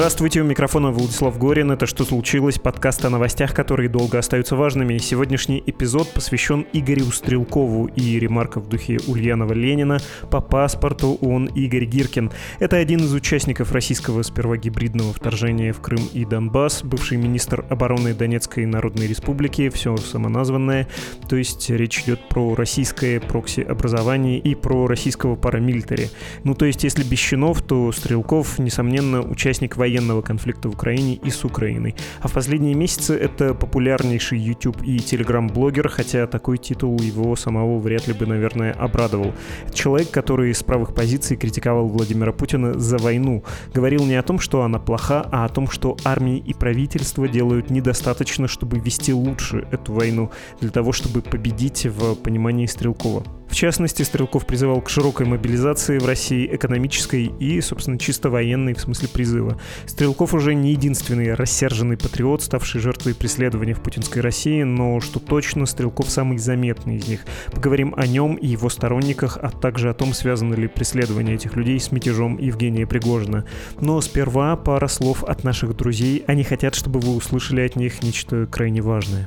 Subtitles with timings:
[0.00, 1.72] Здравствуйте, у микрофона Владислав Горин.
[1.72, 4.96] Это «Что случилось?» Подкаст о новостях, которые долго остаются важными.
[4.96, 9.98] Сегодняшний эпизод посвящен Игорю Стрелкову и ремарка в духе Ульянова Ленина
[10.30, 12.32] «По паспорту он Игорь Гиркин».
[12.60, 18.14] Это один из участников российского сперва гибридного вторжения в Крым и Донбасс, бывший министр обороны
[18.14, 20.88] Донецкой Народной Республики, все самоназванное.
[21.28, 26.08] То есть речь идет про российское прокси-образование и про российского парамилитари.
[26.42, 31.14] Ну, то есть если без чинов, то Стрелков, несомненно, участник участник военного конфликта в Украине
[31.14, 31.96] и с Украиной.
[32.20, 38.06] А в последние месяцы это популярнейший YouTube и Telegram-блогер, хотя такой титул его самого вряд
[38.06, 39.34] ли бы, наверное, обрадовал.
[39.74, 43.42] человек, который с правых позиций критиковал Владимира Путина за войну.
[43.74, 47.70] Говорил не о том, что она плоха, а о том, что армии и правительство делают
[47.70, 53.39] недостаточно, чтобы вести лучше эту войну, для того, чтобы победить в понимании Стрелкова.
[53.50, 58.80] В частности, Стрелков призывал к широкой мобилизации в России экономической и, собственно, чисто военной в
[58.80, 59.60] смысле призыва.
[59.86, 65.66] Стрелков уже не единственный рассерженный патриот, ставший жертвой преследования в путинской России, но, что точно,
[65.66, 67.20] Стрелков самый заметный из них.
[67.52, 71.80] Поговорим о нем и его сторонниках, а также о том, связано ли преследование этих людей
[71.80, 73.44] с мятежом Евгения Пригожина.
[73.80, 76.22] Но сперва пара слов от наших друзей.
[76.28, 79.26] Они хотят, чтобы вы услышали от них нечто крайне важное.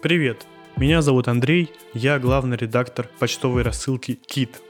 [0.00, 0.46] Привет,
[0.76, 4.60] меня зовут Андрей, я главный редактор почтовой рассылки «Кит».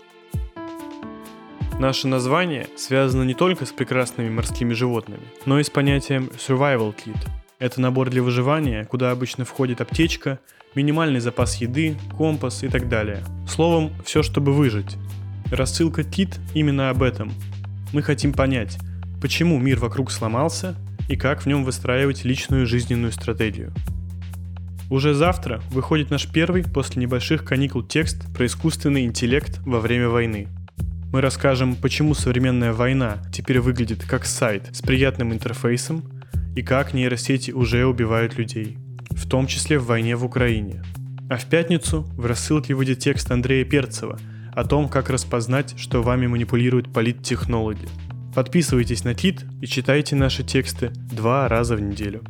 [1.79, 7.19] Наше название связано не только с прекрасными морскими животными, но и с понятием «survival kit».
[7.59, 10.39] Это набор для выживания, куда обычно входит аптечка,
[10.75, 13.23] минимальный запас еды, компас и так далее.
[13.47, 14.97] Словом, все, чтобы выжить.
[15.51, 17.31] Рассылка «Кит» именно об этом.
[17.93, 18.79] Мы хотим понять,
[19.21, 20.75] почему мир вокруг сломался
[21.07, 23.75] и как в нем выстраивать личную жизненную стратегию–
[24.91, 30.49] уже завтра выходит наш первый после небольших каникул текст про искусственный интеллект во время войны.
[31.13, 36.05] Мы расскажем, почему современная война теперь выглядит как сайт с приятным интерфейсом
[36.55, 38.79] и как нейросети уже убивают людей,
[39.11, 40.83] в том числе в войне в Украине.
[41.31, 44.19] А в пятницу в рассылке выйдет текст Андрея Перцева
[44.53, 47.89] о том, как распознать, что вами манипулируют политтехнологи.
[48.35, 52.23] Подписывайтесь на ТИТ и читайте наши тексты два раза в неделю.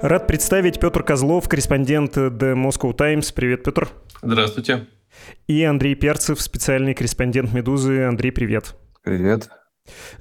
[0.00, 3.32] Рад представить Петр Козлов, корреспондент The Moscow Times.
[3.32, 3.88] Привет, Петр.
[4.22, 4.86] Здравствуйте.
[5.48, 8.04] И Андрей Перцев, специальный корреспондент «Медузы».
[8.04, 8.76] Андрей, привет.
[9.02, 9.50] Привет.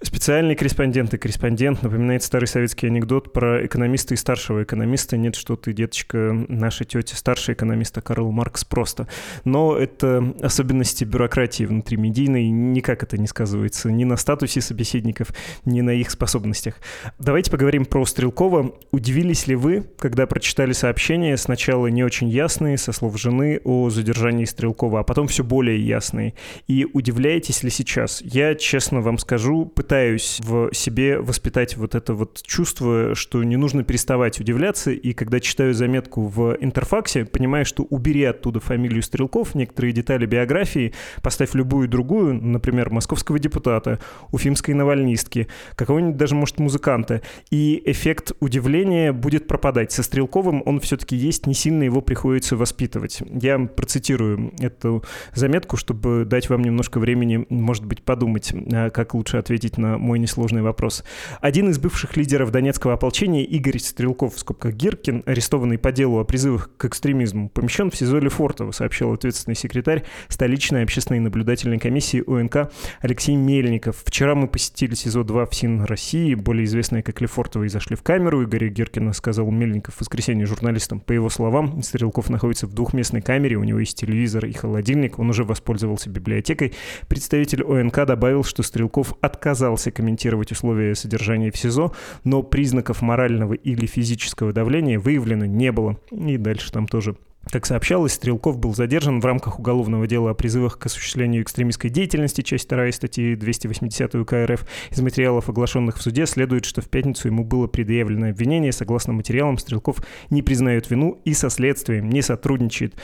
[0.01, 5.17] Специальный корреспондент и корреспондент напоминает старый советский анекдот про экономиста и старшего экономиста.
[5.17, 9.07] Нет, что ты, деточка, наша тетя, старший экономист, а Карл Маркс просто.
[9.43, 15.29] Но это особенности бюрократии внутримедийной, никак это не сказывается ни на статусе собеседников,
[15.65, 16.75] ни на их способностях.
[17.19, 18.73] Давайте поговорим про Стрелкова.
[18.91, 24.45] Удивились ли вы, когда прочитали сообщения, сначала не очень ясные, со слов жены, о задержании
[24.45, 26.33] Стрелкова, а потом все более ясные?
[26.67, 28.21] И удивляетесь ли сейчас?
[28.21, 33.83] Я, честно вам скажу, пытаюсь в себе воспитать вот это вот чувство, что не нужно
[33.83, 39.93] переставать удивляться, и когда читаю заметку в интерфаксе, понимаю, что убери оттуда фамилию Стрелков, некоторые
[39.93, 43.99] детали биографии, поставь любую другую, например, московского депутата,
[44.31, 49.91] уфимской навальнистки, какого-нибудь даже, может, музыканта, и эффект удивления будет пропадать.
[49.91, 53.21] Со Стрелковым он все-таки есть, не сильно его приходится воспитывать.
[53.41, 55.03] Я процитирую эту
[55.33, 60.19] заметку, чтобы дать вам немножко времени, может быть, подумать, а, как лучше ответить на мой
[60.19, 61.05] несложный вопрос.
[61.39, 66.25] Один из бывших лидеров Донецкого ополчения, Игорь Стрелков, в скобках Гиркин, арестованный по делу о
[66.25, 72.73] призывах к экстремизму, помещен в СИЗО Лефортово, сообщил ответственный секретарь столичной общественной наблюдательной комиссии ОНК
[72.99, 74.03] Алексей Мельников.
[74.03, 78.43] Вчера мы посетили СИЗО-2 в СИН России, более известное как Лефортово, и зашли в камеру.
[78.43, 80.99] Игоря Гиркина сказал Мельников в воскресенье журналистам.
[80.99, 85.29] По его словам, Стрелков находится в двухместной камере, у него есть телевизор и холодильник, он
[85.29, 86.73] уже воспользовался библиотекой.
[87.07, 91.93] Представитель ОНК добавил, что Стрелков отказался комментировать условия содержания в СИЗО,
[92.23, 95.97] но признаков морального или физического давления выявлено не было.
[96.11, 97.15] И дальше там тоже
[97.49, 102.41] как сообщалось, Стрелков был задержан в рамках уголовного дела о призывах к осуществлению экстремистской деятельности,
[102.41, 104.65] часть 2 статьи 280 УК РФ.
[104.91, 108.73] Из материалов, оглашенных в суде, следует, что в пятницу ему было предъявлено обвинение.
[108.73, 109.97] Согласно материалам, Стрелков
[110.29, 112.95] не признает вину и со следствием не сотрудничает.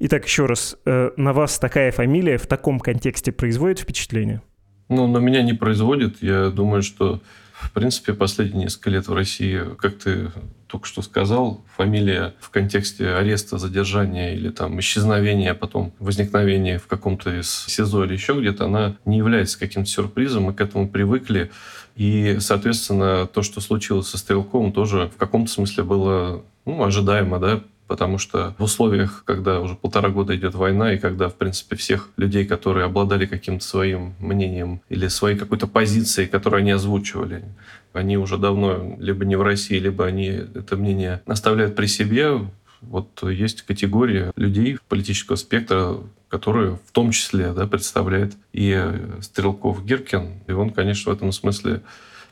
[0.00, 4.42] Итак, еще раз, э, на вас такая фамилия в таком контексте производит впечатление?
[4.88, 6.22] Ну, на меня не производит.
[6.22, 7.20] Я думаю, что
[7.62, 10.32] В принципе, последние несколько лет в России, как ты
[10.66, 16.86] только что сказал, фамилия в контексте ареста, задержания или там исчезновения, а потом возникновения в
[16.86, 21.50] каком-то из СИЗО или еще где-то, она не является каким-то сюрпризом, мы к этому привыкли.
[21.94, 27.62] И, соответственно, то, что случилось со Стрелковым, тоже в каком-то смысле было ну, ожидаемо, да,
[27.92, 32.08] потому что в условиях, когда уже полтора года идет война, и когда, в принципе, всех
[32.16, 37.44] людей, которые обладали каким-то своим мнением или своей какой-то позицией, которую они озвучивали,
[37.92, 42.40] они уже давно либо не в России, либо они это мнение оставляют при себе,
[42.80, 45.98] вот есть категория людей политического спектра,
[46.30, 48.90] которые в том числе да, представляет и
[49.20, 50.44] Стрелков Гиркин.
[50.46, 51.82] И он, конечно, в этом смысле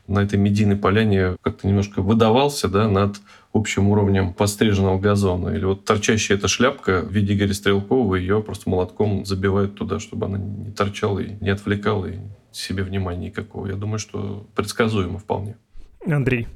[0.06, 3.16] на этой медийной поляне как-то немножко выдавался да, над
[3.52, 5.50] общим уровнем подстриженного газона.
[5.50, 10.26] Или вот торчащая эта шляпка в виде Игоря Стрелкова, ее просто молотком забивают туда, чтобы
[10.26, 12.18] она не торчала и не отвлекала и
[12.52, 13.66] себе внимания никакого.
[13.66, 15.56] Я думаю, что предсказуемо вполне.
[16.06, 16.48] Андрей.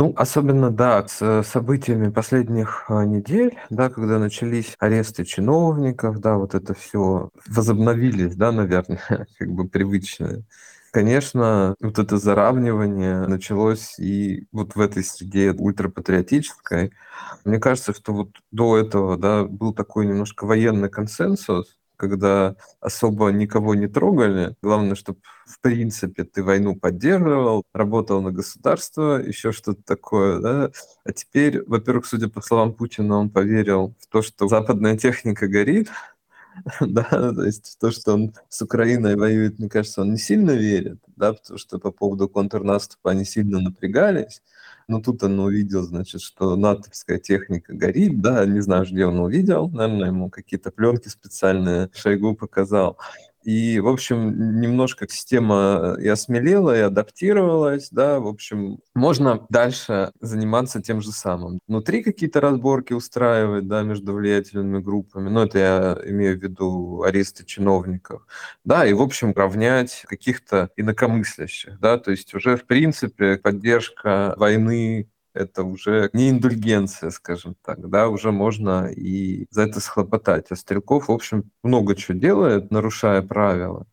[0.00, 6.54] Ну, особенно, да, с событиями последних а, недель, да, когда начались аресты чиновников, да, вот
[6.54, 9.00] это все возобновились, да, наверное,
[9.38, 10.44] как бы привычное
[10.92, 16.92] Конечно, вот это заравнивание началось и вот в этой среде ультрапатриотической.
[17.44, 23.74] Мне кажется, что вот до этого да, был такой немножко военный консенсус, когда особо никого
[23.74, 24.56] не трогали.
[24.62, 30.38] Главное, чтобы в принципе ты войну поддерживал, работал на государство, еще что-то такое.
[30.40, 30.70] Да?
[31.04, 35.90] А теперь, во-первых, судя по словам Путина, он поверил в то, что западная техника горит,
[36.80, 40.98] да, то есть то, что он с Украиной воюет, мне кажется, он не сильно верит,
[41.16, 44.42] да, потому что по поводу контрнаступа они сильно напрягались,
[44.88, 49.68] но тут он увидел, значит, что натовская техника горит, да, не знаю, где он увидел,
[49.68, 52.98] наверное, ему какие-то пленки специальные Шойгу показал.
[53.48, 60.82] И, в общем, немножко система и осмелела, и адаптировалась, да, в общем, можно дальше заниматься
[60.82, 61.58] тем же самым.
[61.66, 67.46] Внутри какие-то разборки устраивать, да, между влиятельными группами, ну, это я имею в виду аресты
[67.46, 68.26] чиновников,
[68.64, 75.08] да, и, в общем, равнять каких-то инакомыслящих, да, то есть уже, в принципе, поддержка войны
[75.38, 80.46] это уже не индульгенция, скажем так, да, уже можно и за это схлопотать.
[80.50, 83.86] А Стрелков, в общем, много чего делает, нарушая правила.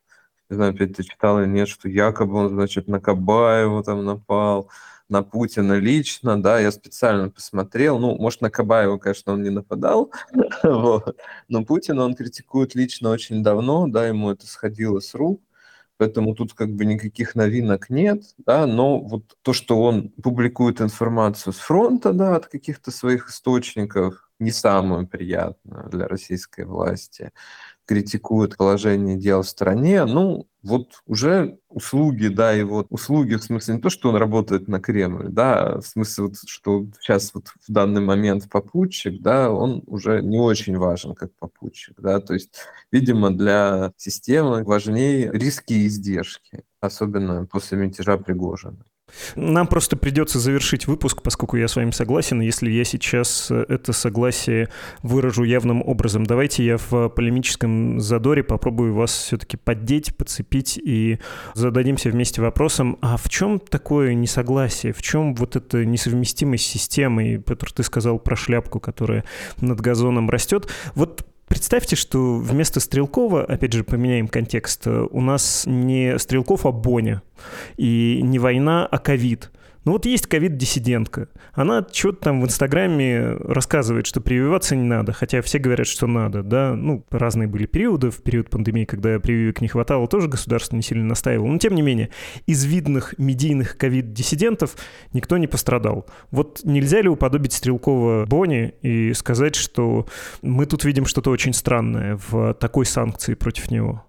[0.50, 4.70] Не знаю, опять ты читал или нет, что якобы он, значит, на Кабаеву там напал,
[5.10, 10.12] на Путина лично, да, я специально посмотрел, ну, может, на Кабаева, конечно, он не нападал,
[10.64, 15.42] но Путина он критикует лично очень давно, да, ему это сходило с рук,
[15.98, 21.54] Поэтому тут как бы никаких новинок нет, да, но вот то, что он публикует информацию
[21.54, 27.32] с фронта, да, от каких-то своих источников, не самое приятное для российской власти
[27.86, 33.76] критикуют положение дел в стране, ну, вот уже услуги, да, и вот услуги, в смысле
[33.76, 37.48] не то, что он работает на Кремль, да, а в смысле, вот, что сейчас вот
[37.68, 42.56] в данный момент попутчик, да, он уже не очень важен как попутчик, да, то есть,
[42.92, 48.84] видимо, для системы важнее риски и издержки, особенно после мятежа Пригожина.
[49.36, 52.42] Нам просто придется завершить выпуск, поскольку я с вами согласен.
[52.42, 54.70] Если я сейчас э, это согласие
[55.04, 61.20] выражу явным образом, давайте я в полемическом задоре попробую вас все-таки поддеть, подцепить и
[61.54, 64.94] зададимся вместе вопросом, а в чем такое несогласие?
[64.94, 69.24] В чем вот эта несовместимость системы, Петр, ты сказал про шляпку, которая
[69.60, 70.68] над газоном растет.
[70.96, 77.22] Вот Представьте, что вместо Стрелкова, опять же, поменяем контекст, у нас не Стрелков, а Боня.
[77.78, 79.52] И не война, а ковид.
[79.86, 81.30] Ну вот есть ковид-диссидентка.
[81.54, 86.42] Она что-то там в Инстаграме рассказывает, что прививаться не надо, хотя все говорят, что надо,
[86.42, 86.76] да.
[86.76, 88.10] Ну, разные были периоды.
[88.10, 91.48] В период пандемии, когда прививок не хватало, тоже государство не сильно настаивало.
[91.48, 92.10] Но тем не менее,
[92.48, 94.76] из видных медийных ковид-диссидентов
[95.14, 96.08] никто не пострадал.
[96.32, 100.08] Вот нельзя ли уподобить Стрелкова Бони и сказать, что
[100.42, 104.04] мы тут видим что-то очень странное в такой санкции против него?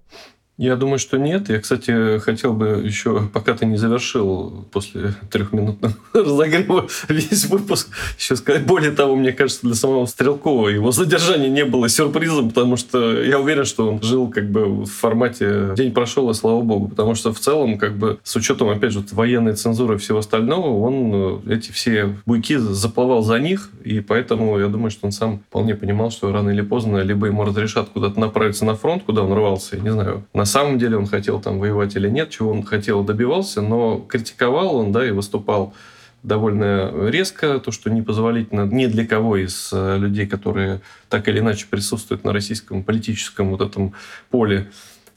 [0.58, 1.50] Я думаю, что нет.
[1.50, 8.36] Я, кстати, хотел бы еще, пока ты не завершил после трехминутного разогрева весь выпуск, еще
[8.36, 8.64] сказать.
[8.64, 13.38] Более того, мне кажется, для самого Стрелкова его задержание не было сюрпризом, потому что я
[13.38, 16.88] уверен, что он жил как бы в формате «день прошел, и слава богу».
[16.88, 20.68] Потому что в целом, как бы, с учетом, опять же, военной цензуры и всего остального,
[20.68, 25.40] он э, эти все буйки заплывал за них, и поэтому я думаю, что он сам
[25.50, 29.32] вполне понимал, что рано или поздно либо ему разрешат куда-то направиться на фронт, куда он
[29.34, 32.62] рвался, я не знаю, на самом деле он хотел там воевать или нет, чего он
[32.62, 35.74] хотел добивался, но критиковал он, да, и выступал
[36.22, 41.66] довольно резко, то, что непозволительно ни для кого из э, людей, которые так или иначе
[41.70, 43.92] присутствуют на российском политическом вот этом
[44.30, 44.68] поле.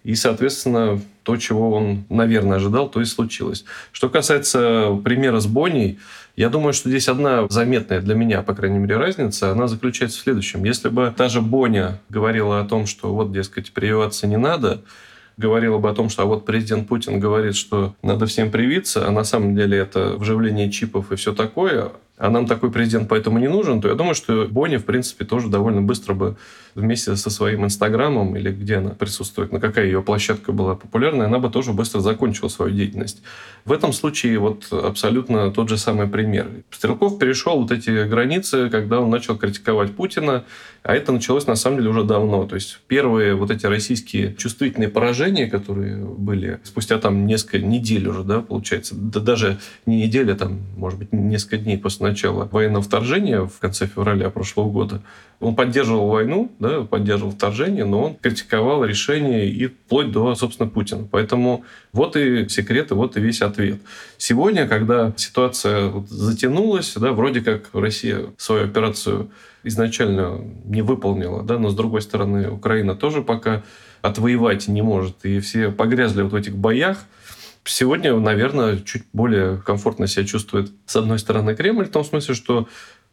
[0.04, 3.66] И, соответственно, то, чего он, наверное, ожидал, то и случилось.
[3.92, 6.00] Что касается примера с Бонни,
[6.36, 10.22] я думаю, что здесь одна заметная для меня, по крайней мере, разница, она заключается в
[10.22, 10.64] следующем.
[10.64, 14.82] Если бы та же Боня говорила о том, что вот, дескать, прививаться не надо,
[15.39, 19.12] говорила бы о том, что а вот президент Путин говорит, что надо всем привиться, а
[19.12, 23.48] на самом деле это вживление чипов и все такое, а нам такой президент поэтому не
[23.48, 26.36] нужен, то я думаю, что Бонни, в принципе, тоже довольно быстро бы
[26.80, 31.40] вместе со своим Инстаграмом или где она присутствует, на какая ее площадка была популярная, она
[31.40, 33.22] бы тоже быстро закончила свою деятельность.
[33.66, 36.48] В этом случае вот абсолютно тот же самый пример.
[36.72, 40.46] Стрелков перешел вот эти границы, когда он начал критиковать Путина,
[40.82, 42.46] а это началось на самом деле уже давно.
[42.46, 48.24] То есть первые вот эти российские чувствительные поражения, которые были спустя там несколько недель уже,
[48.24, 53.42] да, получается, да даже не неделя, там, может быть, несколько дней после начала военного вторжения
[53.42, 55.02] в конце февраля прошлого года,
[55.40, 61.08] он поддерживал войну, да, поддерживал вторжение, но он критиковал решение и вплоть до, собственно, Путина.
[61.10, 63.80] Поэтому вот и секреты, вот и весь ответ.
[64.18, 69.30] Сегодня, когда ситуация затянулась, да, вроде как Россия свою операцию
[69.64, 73.64] изначально не выполнила, да, но с другой стороны Украина тоже пока
[74.02, 77.00] отвоевать не может, и все погрязли вот в этих боях,
[77.66, 82.68] Сегодня, наверное, чуть более комфортно себя чувствует, с одной стороны, Кремль, в том смысле, что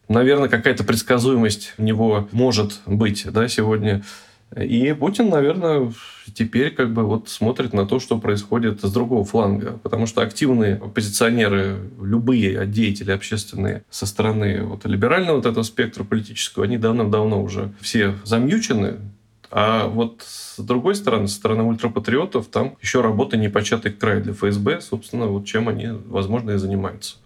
[0.08, 4.02] наверное, какая-то предсказуемость у него может быть да, сегодня.
[4.56, 5.92] И Путин, наверное,
[6.32, 9.78] теперь как бы вот смотрит на то, что происходит с другого фланга.
[9.82, 16.64] Потому что активные оппозиционеры, любые деятели общественные со стороны вот либерального вот этого спектра политического,
[16.64, 18.98] они давно-давно уже все замьючены.
[19.50, 24.80] А вот с другой стороны, со стороны ультрапатриотов, там еще работа непочатый край для ФСБ,
[24.80, 27.16] собственно, вот чем они, возможно, и занимаются.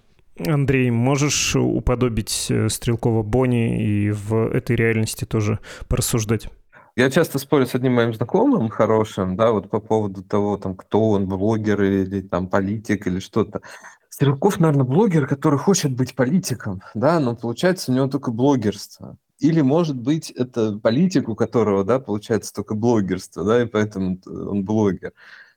[0.47, 6.49] Андрей, можешь уподобить э, Стрелкова Бонни и в этой реальности тоже порассуждать?
[6.97, 11.11] Я часто спорю с одним моим знакомым хорошим, да, вот по поводу того, там, кто
[11.11, 13.61] он, блогер или там политик или что-то.
[14.09, 19.17] Стрелков, наверное, блогер, который хочет быть политиком, да, но получается у него только блогерство.
[19.39, 24.65] Или, может быть, это политик, у которого, да, получается только блогерство, да, и поэтому он
[24.65, 25.13] блогер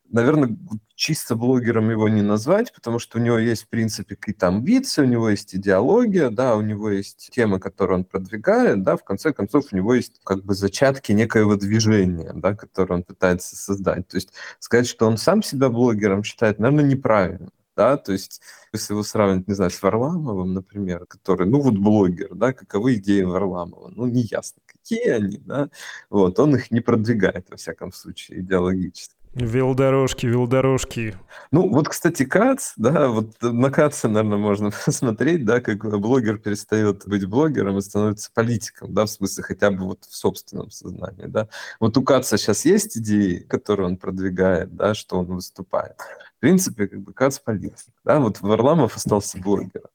[0.09, 0.57] наверное,
[0.95, 5.07] чисто блогером его не назвать, потому что у него есть, в принципе, какие-то амбиции, у
[5.07, 9.65] него есть идеология, да, у него есть темы, которые он продвигает, да, в конце концов,
[9.71, 14.07] у него есть как бы зачатки некоего движения, да, которое он пытается создать.
[14.07, 17.49] То есть сказать, что он сам себя блогером считает, наверное, неправильно.
[17.75, 18.39] Да, то есть,
[18.71, 23.23] если его сравнивать, не знаю, с Варламовым, например, который, ну, вот блогер, да, каковы идеи
[23.23, 25.69] Варламова, ну, не ясно, какие они, да,
[26.11, 29.15] вот, он их не продвигает, во всяком случае, идеологически.
[29.35, 31.17] Велодорожки, велодорожки.
[31.49, 37.07] Ну, вот, кстати, Кац, да, вот на Каца, наверное, можно посмотреть, да, как блогер перестает
[37.07, 41.47] быть блогером и становится политиком, да, в смысле хотя бы вот в собственном сознании, да.
[41.79, 45.97] Вот у Каца сейчас есть идеи, которые он продвигает, да, что он выступает.
[46.37, 49.89] В принципе, как бы Кац политик, да, вот Варламов остался блогером.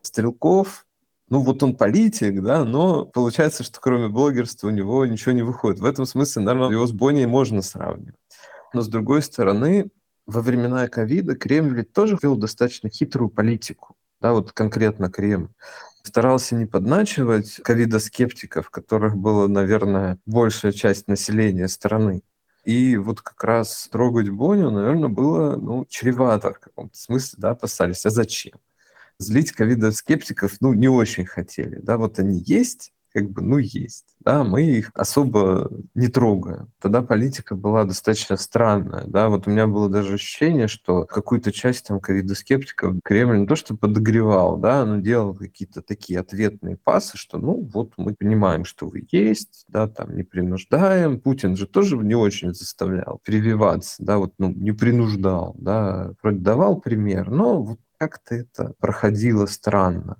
[0.00, 0.86] Стрелков,
[1.28, 5.78] ну вот он политик, да, но получается, что кроме блогерства у него ничего не выходит.
[5.80, 8.14] В этом смысле, наверное, его с Бонни можно сравнивать.
[8.72, 9.90] Но с другой стороны,
[10.26, 13.96] во времена ковида Кремль ведь тоже вел достаточно хитрую политику.
[14.20, 15.48] Да, вот конкретно Кремль
[16.08, 22.22] старался не подначивать ковидоскептиков, которых было, наверное, большая часть населения страны.
[22.64, 28.04] И вот как раз трогать Боню, наверное, было ну, чревато в каком-то смысле, да, опасались.
[28.04, 28.58] А зачем?
[29.18, 34.04] Злить ковидоскептиков, ну, не очень хотели, да, вот они есть, как бы, ну, есть.
[34.20, 36.70] Да, мы их особо не трогаем.
[36.80, 39.04] Тогда политика была достаточно странная.
[39.06, 43.56] Да, вот у меня было даже ощущение, что какую-то часть там ковидоскептиков Кремль не то
[43.56, 48.86] что подогревал, да, но делал какие-то такие ответные пасы, что ну вот мы понимаем, что
[48.86, 51.20] вы есть, да, там не принуждаем.
[51.20, 56.80] Путин же тоже не очень заставлял прививаться, да, вот ну, не принуждал, да, вроде давал
[56.80, 60.18] пример, но вот как-то это проходило странно.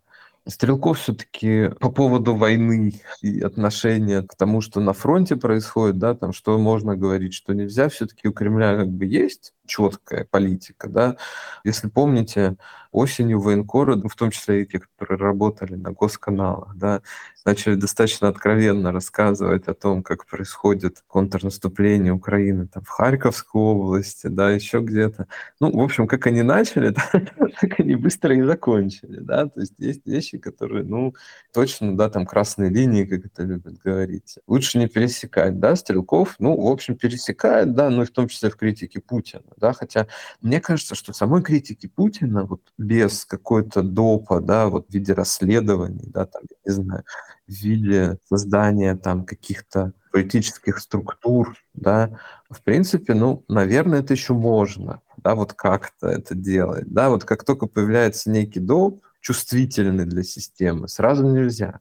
[0.48, 6.32] Стрелков все-таки по поводу войны и отношения к тому, что на фронте происходит, да, там,
[6.32, 11.16] что можно говорить, что нельзя, все-таки у Кремля как бы есть четкая политика, да.
[11.62, 12.56] Если помните,
[12.90, 17.02] осенью военкоры, в том числе и те, которые работали на госканалах, да,
[17.44, 24.50] начали достаточно откровенно рассказывать о том, как происходит контрнаступление Украины там, в Харьковской области, да,
[24.50, 25.26] еще где-то.
[25.60, 26.94] Ну, в общем, как они начали,
[27.60, 31.14] так они быстро и закончили, да, то есть есть вещи, которые, ну,
[31.52, 34.38] точно, да, там красные линии, как это любят говорить.
[34.46, 38.50] Лучше не пересекать, да, Стрелков, ну, в общем, пересекает, да, ну, и в том числе
[38.50, 40.06] в критике Путина, да, хотя
[40.40, 46.06] мне кажется, что самой критики Путина вот без какой-то допа, да, вот в виде расследований,
[46.06, 47.04] да, там, не знаю,
[47.46, 52.18] в виде создания там каких-то политических структур, да,
[52.50, 57.44] в принципе, ну, наверное, это еще можно, да, вот как-то это делать, да, вот как
[57.44, 61.80] только появляется некий доп, чувствительный для системы, сразу нельзя.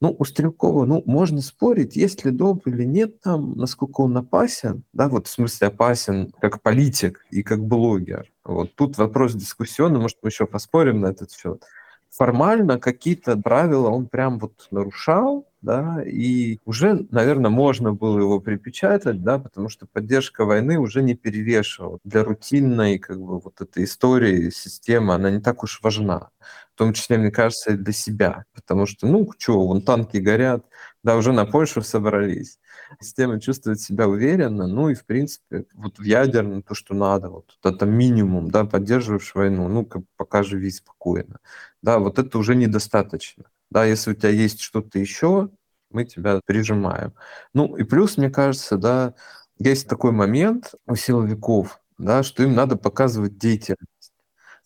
[0.00, 4.82] Ну, у Стрелкова, ну, можно спорить, есть ли доп или нет там, насколько он опасен,
[4.92, 8.30] да, вот в смысле опасен как политик и как блогер.
[8.44, 11.64] Вот тут вопрос дискуссионный, может, мы еще поспорим на этот счет.
[12.10, 19.22] Формально какие-то правила он прям вот нарушал, да, и уже, наверное, можно было его припечатать,
[19.22, 21.98] да, потому что поддержка войны уже не перевешивала.
[22.04, 26.28] Для рутинной, как бы, вот этой истории, системы, она не так уж важна.
[26.76, 28.44] В том числе, мне кажется, для себя.
[28.54, 30.62] Потому что, ну, что, вон танки горят,
[31.02, 32.58] да, уже на Польшу собрались.
[33.00, 37.56] Система чувствует себя уверенно, ну и, в принципе, вот в ядерном то, что надо, вот
[37.64, 41.38] это минимум, да, поддерживаешь войну, ну, как, пока живи спокойно.
[41.80, 43.44] Да, вот это уже недостаточно.
[43.70, 45.48] Да, если у тебя есть что-то еще,
[45.90, 47.14] мы тебя прижимаем.
[47.54, 49.14] Ну и плюс, мне кажется, да,
[49.58, 53.88] есть такой момент у силовиков, да, что им надо показывать деятельность.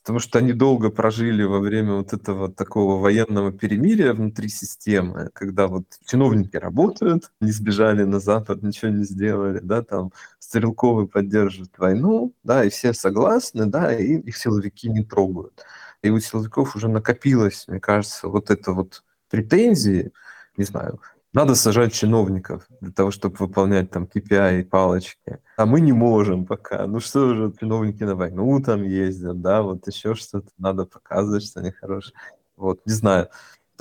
[0.03, 5.67] Потому что они долго прожили во время вот этого такого военного перемирия внутри системы, когда
[5.69, 12.33] вот чиновники работают, не сбежали на Запад, ничего не сделали, да, там Стрелковый поддерживает войну,
[12.45, 15.65] да, и все согласны, да, и их силовики не трогают.
[16.03, 20.13] И у силовиков уже накопилось, мне кажется, вот это вот претензии,
[20.57, 21.01] не знаю,
[21.33, 25.39] надо сажать чиновников для того, чтобы выполнять там KPI и палочки.
[25.57, 26.87] А мы не можем пока.
[26.87, 31.61] Ну что же, чиновники на войну там ездят, да, вот еще что-то надо показывать, что
[31.61, 32.15] они хорошие.
[32.57, 33.29] Вот, не знаю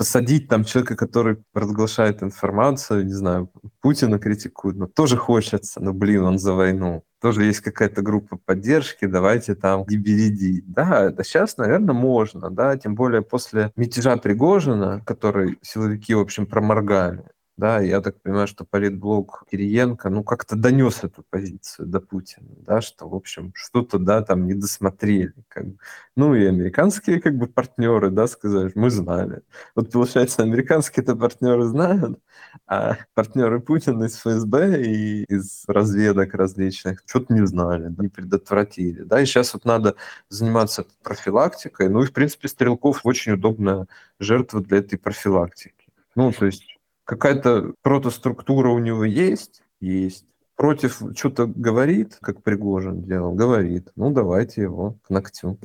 [0.00, 3.52] посадить там человека, который разглашает информацию, не знаю,
[3.82, 7.04] Путина критикует, но тоже хочется, но, блин, он за войну.
[7.20, 10.64] Тоже есть какая-то группа поддержки, давайте там дебереди.
[10.66, 16.46] Да, да сейчас, наверное, можно, да, тем более после мятежа Пригожина, который силовики, в общем,
[16.46, 17.24] проморгали,
[17.60, 22.80] да, я так понимаю, что политблок Кириенко, ну, как-то донес эту позицию до Путина, да,
[22.80, 25.34] что, в общем, что-то, да, там не досмотрели.
[25.48, 25.76] Как бы.
[26.16, 29.42] Ну, и американские, как бы, партнеры, да, сказали, мы знали.
[29.74, 32.18] Вот, получается, американские-то партнеры знают,
[32.66, 39.20] а партнеры Путина из ФСБ и из разведок различных что-то не знали, не предотвратили, да,
[39.20, 39.96] и сейчас вот надо
[40.30, 43.86] заниматься профилактикой, ну, и, в принципе, Стрелков очень удобная
[44.18, 45.74] жертва для этой профилактики.
[46.16, 46.79] Ну, то есть
[47.10, 49.64] Какая-то протоструктура у него есть?
[49.80, 50.26] Есть.
[50.54, 53.32] Против что-то говорит, как Пригожин делал?
[53.32, 53.88] Говорит.
[53.96, 55.58] Ну, давайте его к ногтю.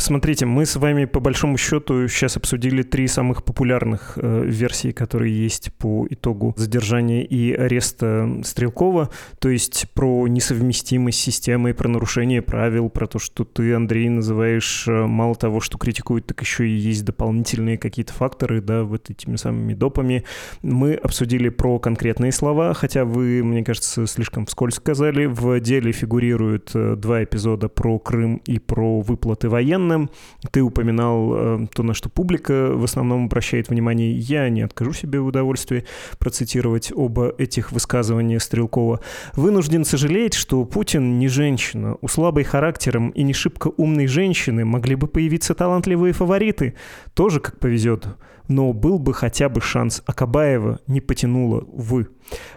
[0.00, 5.38] Смотрите, мы с вами по большому счету сейчас обсудили три самых популярных э, версии, которые
[5.38, 12.40] есть по итогу задержания и ареста Стрелкова, то есть про несовместимость с системой, про нарушение
[12.40, 16.72] правил, про то, что ты, Андрей, называешь э, мало того, что критикуют, так еще и
[16.72, 20.24] есть дополнительные какие-то факторы, да, вот этими самыми допами.
[20.62, 25.26] Мы обсудили про конкретные слова, хотя вы, мне кажется, слишком вскользь сказали.
[25.26, 29.50] В деле фигурируют э, два эпизода про Крым и про выплаты
[29.90, 30.10] военным.
[30.50, 34.12] Ты упоминал э, то, на что публика в основном обращает внимание.
[34.12, 35.84] Я не откажу себе в удовольствии
[36.18, 39.00] процитировать оба этих высказывания Стрелкова.
[39.34, 41.96] Вынужден сожалеть, что Путин не женщина.
[42.00, 46.74] У слабой характером и не шибко умной женщины могли бы появиться талантливые фавориты.
[47.14, 48.06] Тоже как повезет
[48.50, 50.02] но был бы хотя бы шанс.
[50.06, 52.08] Акабаева не потянуло, увы.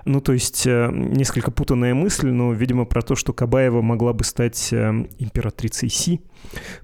[0.05, 4.23] Ну, то есть, э, несколько путанная мысль, но, видимо, про то, что Кабаева могла бы
[4.23, 6.21] стать э, императрицей Си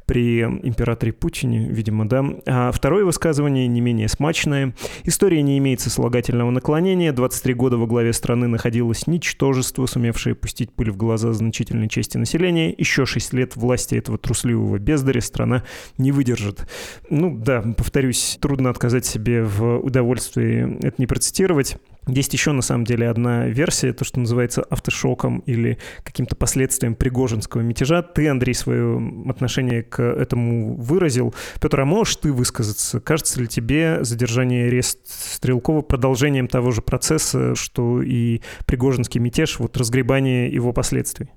[0.05, 2.25] при императоре Путине, видимо, да.
[2.45, 4.73] А второе высказывание не менее смачное.
[5.03, 7.11] История не имеет сослагательного наклонения.
[7.11, 12.73] 23 года во главе страны находилось ничтожество, сумевшее пустить пыль в глаза значительной части населения.
[12.77, 15.63] Еще 6 лет власти этого трусливого бездаря страна
[15.97, 16.67] не выдержит.
[17.09, 21.77] Ну да, повторюсь, трудно отказать себе в удовольствии это не процитировать.
[22.11, 27.61] Есть еще, на самом деле, одна версия, то, что называется автошоком или каким-то последствием Пригожинского
[27.61, 28.01] мятежа.
[28.01, 31.33] Ты, Андрей, свое отношение к этому выразил.
[31.61, 32.99] Петр, а можешь ты высказаться?
[32.99, 39.77] Кажется ли тебе задержание арест Стрелкова продолжением того же процесса, что и Пригожинский мятеж, вот
[39.77, 41.29] разгребание его последствий?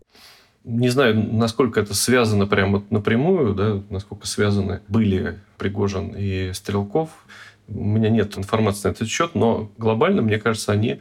[0.64, 7.10] Не знаю, насколько это связано прямо напрямую, да, насколько связаны были Пригожин и Стрелков.
[7.68, 11.00] У меня нет информации на этот счет, но глобально, мне кажется, они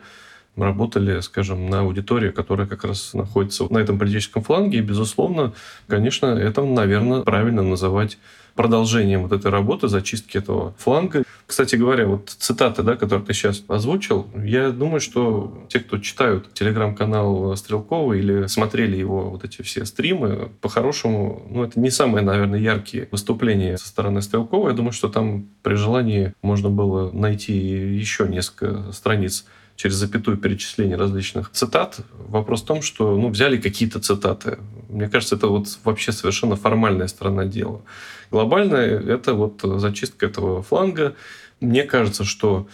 [0.56, 4.80] работали, скажем, на аудиторию, которая как раз находится на этом политическом фланге.
[4.80, 5.54] И, безусловно,
[5.88, 8.18] конечно, это, наверное, правильно называть
[8.56, 11.24] продолжением вот этой работы, зачистки этого фланга.
[11.46, 16.54] Кстати говоря, вот цитаты, да, которые ты сейчас озвучил, я думаю, что те, кто читают
[16.54, 22.60] телеграм-канал Стрелкова или смотрели его вот эти все стримы, по-хорошему, ну, это не самые, наверное,
[22.60, 24.70] яркие выступления со стороны Стрелкова.
[24.70, 29.46] Я думаю, что там при желании можно было найти еще несколько страниц
[29.82, 32.02] через запятую перечисление различных цитат.
[32.28, 34.60] Вопрос в том, что ну, взяли какие-то цитаты.
[34.90, 37.82] Мне кажется, это вот вообще совершенно формальная сторона дела.
[38.30, 41.16] Глобальная— это вот зачистка этого фланга.
[41.62, 42.68] Мне кажется, что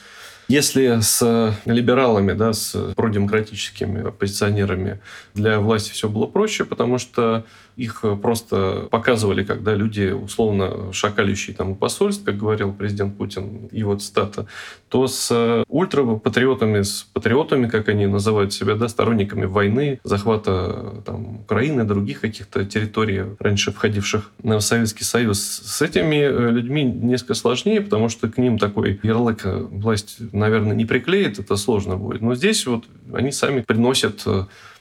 [0.49, 4.99] если с либералами, да, с продемократическими оппозиционерами
[5.33, 7.45] для власти все было проще, потому что
[7.77, 14.47] их просто показывали, когда люди, условно, шакалющие там посольств, как говорил президент Путин, его цитата,
[14.89, 21.83] то с ультрапатриотами, с патриотами, как они называют себя, да, сторонниками войны, захвата там, Украины,
[21.83, 28.27] других каких-то территорий, раньше входивших в Советский Союз, с этими людьми несколько сложнее, потому что
[28.27, 32.21] к ним такой ярлык власть, наверное, не приклеит, это сложно будет.
[32.21, 34.25] Но здесь вот они сами приносят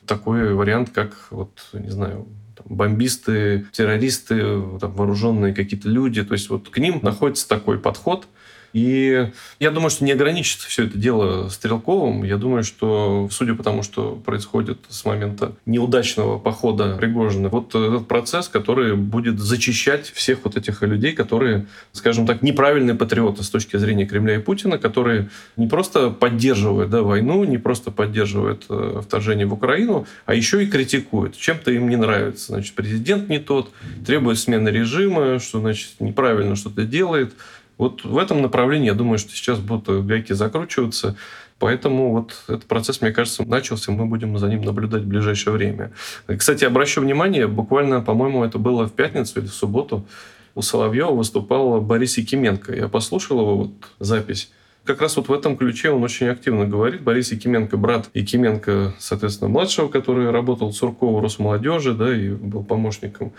[0.07, 2.27] такой вариант, как, вот, не знаю,
[2.65, 4.39] бомбисты, террористы,
[4.81, 6.23] там, вооруженные какие-то люди.
[6.25, 8.27] То есть вот к ним находится такой подход–
[8.77, 12.25] и я думаю, что не ограничится все это дело Стрелковым.
[12.25, 18.07] Я думаю, что, судя по тому, что происходит с момента неудачного похода Пригожина, вот этот
[18.07, 23.79] процесс, который будет зачищать всех вот этих людей, которые, скажем так, неправильные патриоты с точки
[23.79, 29.47] зрения Кремля и Путина, которые не просто поддерживают да, войну, не просто поддерживают э, вторжение
[29.47, 31.35] в Украину, а еще и критикуют.
[31.39, 32.53] Чем-то им не нравится.
[32.53, 33.71] Значит, президент не тот,
[34.05, 37.33] требует смены режима, что, значит, неправильно что-то делает.
[37.79, 41.17] Вот в этом направлении, я думаю, что сейчас будут гайки закручиваться.
[41.59, 45.93] Поэтому вот этот процесс, мне кажется, начался, мы будем за ним наблюдать в ближайшее время.
[46.27, 50.07] Кстати, обращу внимание, буквально, по-моему, это было в пятницу или в субботу,
[50.55, 52.75] у Соловьева выступал Борис Якименко.
[52.75, 54.51] Я послушал его вот запись.
[54.85, 57.03] Как раз вот в этом ключе он очень активно говорит.
[57.03, 63.33] Борис Якименко, брат Якименко, соответственно, младшего, который работал в Суркову Росмолодежи, да, и был помощником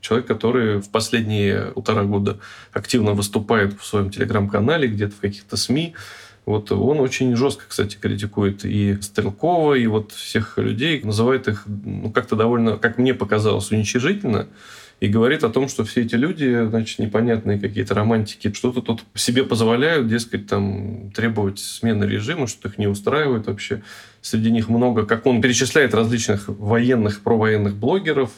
[0.00, 2.38] человек, который в последние полтора года
[2.72, 5.94] активно выступает в своем телеграм-канале, где-то в каких-то СМИ.
[6.44, 12.12] Вот он очень жестко, кстати, критикует и Стрелкова, и вот всех людей, называет их ну,
[12.12, 14.46] как-то довольно, как мне показалось, уничижительно,
[15.00, 19.44] и говорит о том, что все эти люди, значит, непонятные какие-то романтики, что-то тут себе
[19.44, 23.82] позволяют, дескать, там, требовать смены режима, что их не устраивает вообще.
[24.22, 28.30] Среди них много, как он перечисляет различных военных, провоенных блогеров,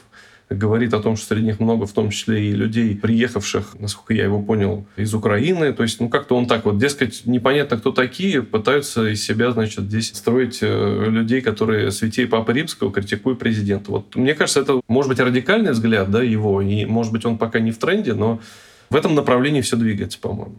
[0.50, 4.24] говорит о том, что среди них много, в том числе и людей, приехавших, насколько я
[4.24, 5.72] его понял, из Украины.
[5.72, 9.84] То есть, ну, как-то он так вот, дескать, непонятно, кто такие, пытаются из себя, значит,
[9.84, 13.90] здесь строить э, людей, которые святей Папы Римского критикуют президента.
[13.90, 17.60] Вот мне кажется, это, может быть, радикальный взгляд, да, его, и, может быть, он пока
[17.60, 18.40] не в тренде, но
[18.90, 20.56] в этом направлении все двигается, по-моему.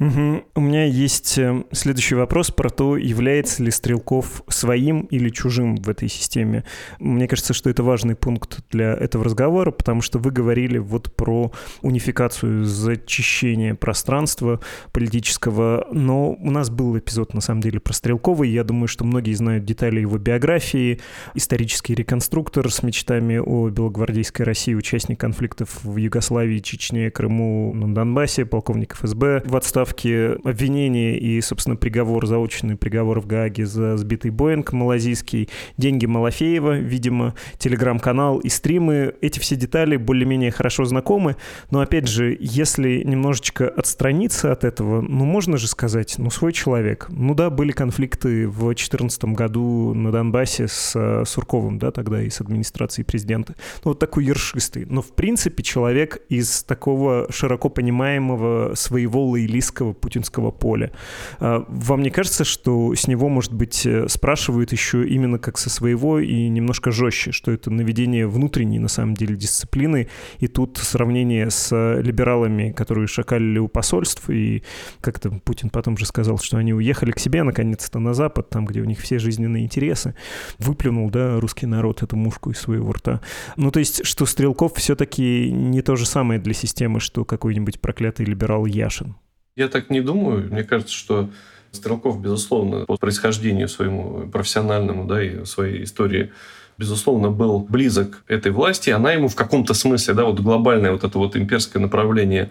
[0.00, 0.44] Угу.
[0.56, 5.88] У меня есть э, следующий вопрос про то, является ли Стрелков своим или чужим в
[5.88, 6.64] этой системе.
[6.98, 11.52] Мне кажется, что это важный пункт для этого разговора, потому что вы говорили вот про
[11.82, 14.58] унификацию, зачищение пространства
[14.90, 19.04] политического, но у нас был эпизод, на самом деле, про Стрелкова, и я думаю, что
[19.04, 21.00] многие знают детали его биографии.
[21.34, 28.44] Исторический реконструктор с мечтами о белогвардейской России, участник конфликтов в Югославии, Чечне, Крыму, на Донбассе,
[28.44, 34.30] полковник ФСБ в отставке отставки, обвинение и, собственно, приговор, заочный приговор в Гааге за сбитый
[34.30, 39.14] Боинг малазийский, деньги Малафеева, видимо, телеграм-канал и стримы.
[39.20, 41.36] Эти все детали более-менее хорошо знакомы,
[41.70, 47.06] но, опять же, если немножечко отстраниться от этого, ну, можно же сказать, ну, свой человек.
[47.10, 52.30] Ну да, были конфликты в 2014 году на Донбассе с э, Сурковым, да, тогда и
[52.30, 53.54] с администрацией президента.
[53.84, 54.86] Ну, вот такой ершистый.
[54.86, 60.92] Но, в принципе, человек из такого широко понимаемого своего лоялиста российского путинского поля.
[61.40, 65.70] А, вам не кажется, что с него, может быть, э, спрашивают еще именно как со
[65.70, 70.08] своего и немножко жестче, что это наведение внутренней, на самом деле, дисциплины,
[70.40, 71.70] и тут сравнение с
[72.02, 74.62] либералами, которые шакалили у посольств, и
[75.00, 78.80] как-то Путин потом же сказал, что они уехали к себе, наконец-то, на Запад, там, где
[78.80, 80.14] у них все жизненные интересы,
[80.58, 83.20] выплюнул, да, русский народ эту мушку из своего рта.
[83.56, 88.26] Ну, то есть, что Стрелков все-таки не то же самое для системы, что какой-нибудь проклятый
[88.26, 89.16] либерал Яшин.
[89.56, 90.48] Я так не думаю.
[90.50, 91.30] Мне кажется, что
[91.70, 96.32] Стрелков, безусловно, по происхождению своему профессиональному, да, и своей истории,
[96.76, 98.90] безусловно, был близок этой власти.
[98.90, 102.50] Она ему в каком-то смысле, да, вот глобальное вот это вот имперское направление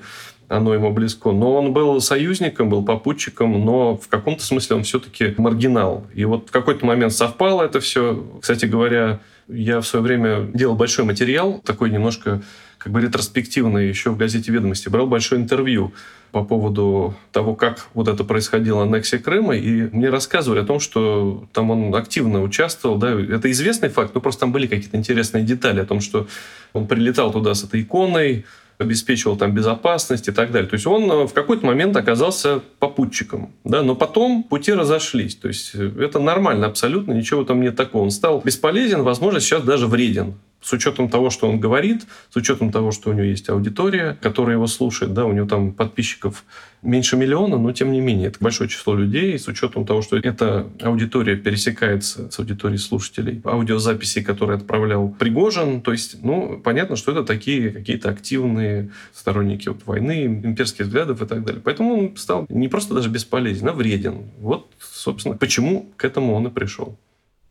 [0.49, 1.31] оно ему близко.
[1.31, 6.05] Но он был союзником, был попутчиком, но в каком-то смысле он все-таки маргинал.
[6.13, 8.25] И вот в какой-то момент совпало это все.
[8.41, 12.43] Кстати говоря, я в свое время делал большой материал, такой немножко
[12.77, 14.89] как бы ретроспективный, еще в газете «Ведомости».
[14.89, 15.93] Брал большое интервью
[16.33, 21.45] по поводу того, как вот это происходило, аннексия Крыма, и мне рассказывали о том, что
[21.53, 25.79] там он активно участвовал, да, это известный факт, но просто там были какие-то интересные детали
[25.79, 26.27] о том, что
[26.73, 28.45] он прилетал туда с этой иконой,
[28.79, 30.67] обеспечивал там безопасность и так далее.
[30.67, 35.35] То есть он э, в какой-то момент оказался попутчиком, да, но потом пути разошлись.
[35.35, 38.01] То есть э, это нормально абсолютно, ничего там нет такого.
[38.01, 40.33] Он стал бесполезен, возможно, сейчас даже вреден
[40.63, 44.56] с учетом того, что он говорит, с учетом того, что у него есть аудитория, которая
[44.56, 46.45] его слушает, да, у него там подписчиков
[46.82, 50.67] меньше миллиона, но тем не менее это большое число людей, с учетом того, что эта
[50.82, 57.23] аудитория пересекается с аудиторией слушателей, аудиозаписи, которые отправлял Пригожин, то есть, ну, понятно, что это
[57.23, 61.62] такие какие-то активные сторонники вот войны, имперских взглядов и так далее.
[61.63, 64.26] Поэтому он стал не просто даже бесполезен, а вреден.
[64.39, 66.97] Вот, собственно, почему к этому он и пришел.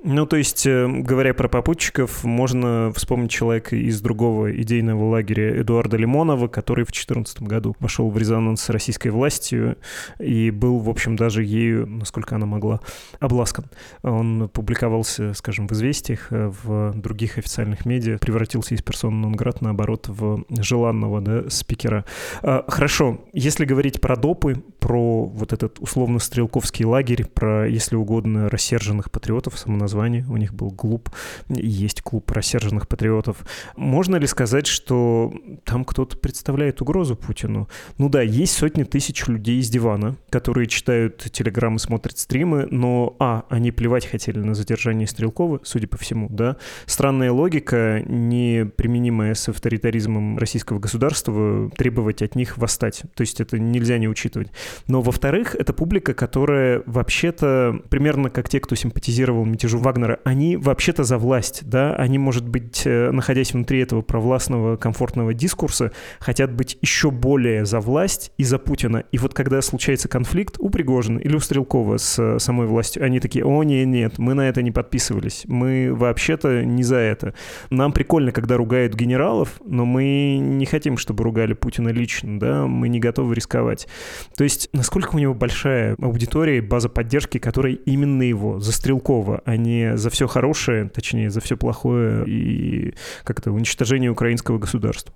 [0.04, 5.96] Ну, то есть, э, говоря про попутчиков, можно вспомнить человека из другого идейного лагеря Эдуарда
[5.96, 9.76] Лимонова, который в 2014 году вошел в резонанс с российской властью
[10.18, 12.80] и был, в общем, даже ею, насколько она могла,
[13.20, 13.66] обласкан.
[14.02, 20.08] Он публиковался, скажем, в «Известиях», э, в других официальных медиа, превратился из персона нон-град, наоборот,
[20.08, 22.04] в желанного да, спикера.
[22.42, 29.12] А, хорошо, если говорить про допы, про вот этот условно-стрелковский лагерь, про, если угодно, рассерженных
[29.12, 31.10] патриотов, самоназначенных название, у них был клуб,
[31.48, 33.44] есть клуб рассерженных патриотов.
[33.76, 35.32] Можно ли сказать, что
[35.64, 37.68] там кто-то представляет угрозу Путину?
[37.98, 43.44] Ну да, есть сотни тысяч людей из дивана, которые читают телеграммы, смотрят стримы, но, а,
[43.50, 46.56] они плевать хотели на задержание Стрелкова, судя по всему, да.
[46.86, 53.02] Странная логика, не применимая с авторитаризмом российского государства, требовать от них восстать.
[53.14, 54.48] То есть это нельзя не учитывать.
[54.86, 61.04] Но, во-вторых, это публика, которая вообще-то примерно как те, кто симпатизировал мятежу Вагнера, они вообще-то
[61.04, 66.78] за власть, да, они, может быть, э, находясь внутри этого провластного, комфортного дискурса, хотят быть
[66.80, 69.04] еще более за власть и за Путина.
[69.12, 73.20] И вот когда случается конфликт у Пригожина или у Стрелкова с э, самой властью, они
[73.20, 77.34] такие, о, нет, нет, мы на это не подписывались, мы вообще-то не за это.
[77.70, 82.88] Нам прикольно, когда ругают генералов, но мы не хотим, чтобы ругали Путина лично, да, мы
[82.88, 83.88] не готовы рисковать.
[84.36, 89.56] То есть, насколько у него большая аудитория, база поддержки, которая именно его, за Стрелкова, а
[89.56, 95.14] не не за все хорошее, точнее, за все плохое и как-то уничтожение украинского государства.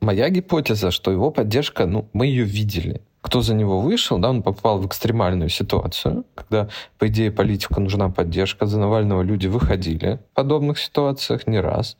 [0.00, 3.02] Моя гипотеза, что его поддержка, ну, мы ее видели.
[3.22, 8.08] Кто за него вышел, да, он попал в экстремальную ситуацию, когда, по идее, политику нужна
[8.08, 8.66] поддержка.
[8.66, 11.96] За Навального люди выходили в подобных ситуациях не раз.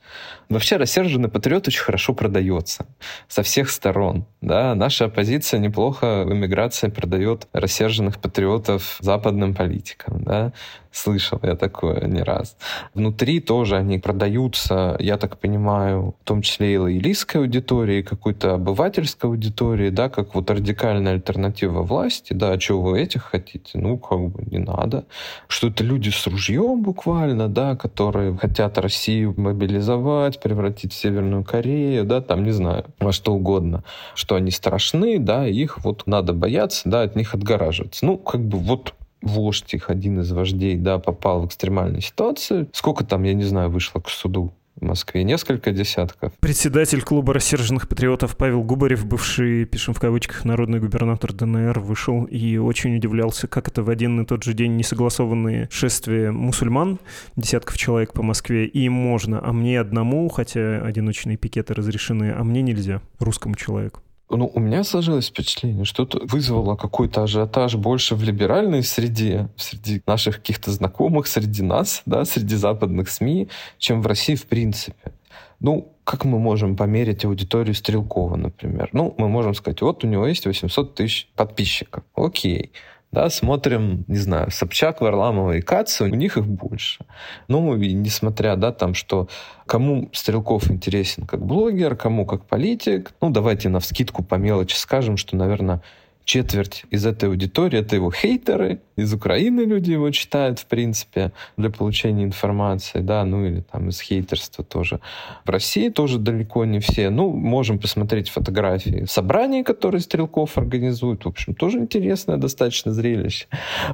[0.49, 2.85] Вообще рассерженный патриот очень хорошо продается
[3.27, 4.25] со всех сторон.
[4.41, 4.73] Да?
[4.75, 10.23] Наша оппозиция неплохо в эмиграции продает рассерженных патриотов западным политикам.
[10.23, 10.53] Да?
[10.91, 12.57] Слышал я такое не раз.
[12.93, 19.29] Внутри тоже они продаются, я так понимаю, в том числе и лоялистской аудитории, какой-то обывательской
[19.29, 23.77] аудитории, да, как вот радикальная альтернатива власти, да, а что вы этих хотите?
[23.77, 25.05] Ну, как бы не надо.
[25.47, 32.03] Что это люди с ружьем буквально, да, которые хотят Россию мобилизовать, превратить в Северную Корею,
[32.05, 33.83] да, там, не знаю, во что угодно,
[34.15, 38.05] что они страшны, да, их вот надо бояться, да, от них отгораживаться.
[38.05, 42.67] Ну, как бы вот вождь их, один из вождей, да, попал в экстремальную ситуацию.
[42.73, 44.51] Сколько там, я не знаю, вышло к суду?
[44.81, 46.33] В Москве несколько десятков.
[46.39, 52.57] Председатель клуба рассерженных патриотов Павел Губарев, бывший, пишем в кавычках, народный губернатор ДНР, вышел и
[52.57, 56.99] очень удивлялся, как это в один и тот же день несогласованные шествия мусульман,
[57.35, 62.61] десятков человек по Москве, и можно, а мне одному, хотя одиночные пикеты разрешены, а мне
[62.61, 64.01] нельзя, русскому человеку
[64.37, 70.01] ну, у меня сложилось впечатление, что это вызвало какой-то ажиотаж больше в либеральной среде, среди
[70.05, 75.13] наших каких-то знакомых, среди нас, да, среди западных СМИ, чем в России в принципе.
[75.59, 78.89] Ну, как мы можем померить аудиторию Стрелкова, например?
[78.93, 82.03] Ну, мы можем сказать, вот у него есть 800 тысяч подписчиков.
[82.15, 82.71] Окей
[83.11, 87.05] да, смотрим, не знаю, Собчак, Варламова и Каца, у них их больше.
[87.47, 89.27] Ну, и несмотря, да, там, что
[89.65, 95.17] кому Стрелков интересен как блогер, кому как политик, ну, давайте на вскидку по мелочи скажем,
[95.17, 95.81] что, наверное,
[96.25, 101.69] четверть из этой аудитории— это его хейтеры, из Украины люди его читают, в принципе, для
[101.69, 104.99] получения информации, да, ну или там из хейтерства тоже.
[105.45, 107.09] В России тоже далеко не все.
[107.09, 111.25] Ну, можем посмотреть фотографии собраний, которые Стрелков организует.
[111.25, 113.47] В общем, тоже интересное достаточно зрелище.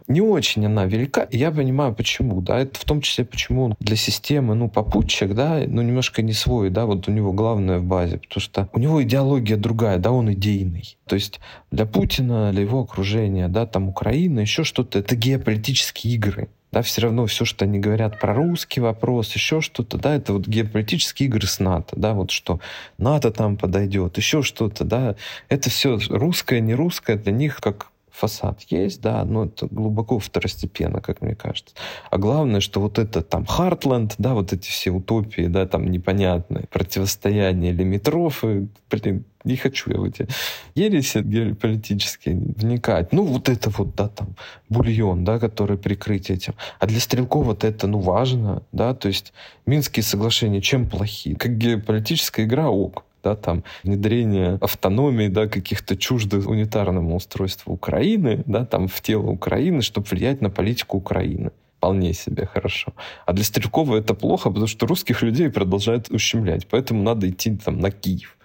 [0.08, 3.96] Не очень она велика, я понимаю, почему, да, это в том числе, почему он для
[3.96, 8.18] системы, ну, попутчик, да, ну, немножко не свой, да, вот у него главное в базе,
[8.18, 10.98] потому что у него идеология другая, да, он идейный.
[11.08, 11.40] То есть
[11.72, 16.50] для Путина, для его окружения, да, там Украина, еще что-то, это геополитические игры.
[16.72, 20.48] Да, все равно все, что они говорят про русский вопрос, еще что-то, да, это вот
[20.48, 22.60] геополитические игры с НАТО, да, вот что
[22.98, 25.16] НАТО там подойдет, еще что-то, да,
[25.48, 31.02] это все русское, не русское для них как фасад есть, да, но это глубоко второстепенно,
[31.02, 31.76] как мне кажется.
[32.10, 36.66] А главное, что вот это там Хартленд, да, вот эти все утопии, да, там непонятные,
[36.70, 40.28] противостояние лимитров, и, блин, не хочу я в эти
[40.76, 43.14] ереси геополитические вникать.
[43.14, 44.36] Ну, вот это вот, да, там,
[44.70, 46.54] бульон, да, который прикрыть этим.
[46.80, 49.34] А для Стрелкова вот это, ну, важно, да, то есть
[49.66, 51.36] Минские соглашения чем плохи?
[51.36, 58.66] Как геополитическая игра ок да, там внедрение автономии, да, каких-то чуждых унитарному устройству Украины, да,
[58.66, 62.94] там в тело Украины, чтобы влиять на политику Украины вполне себе хорошо.
[63.26, 66.68] А для Стрелкова это плохо, потому что русских людей продолжают ущемлять.
[66.68, 68.38] Поэтому надо идти там на Киев.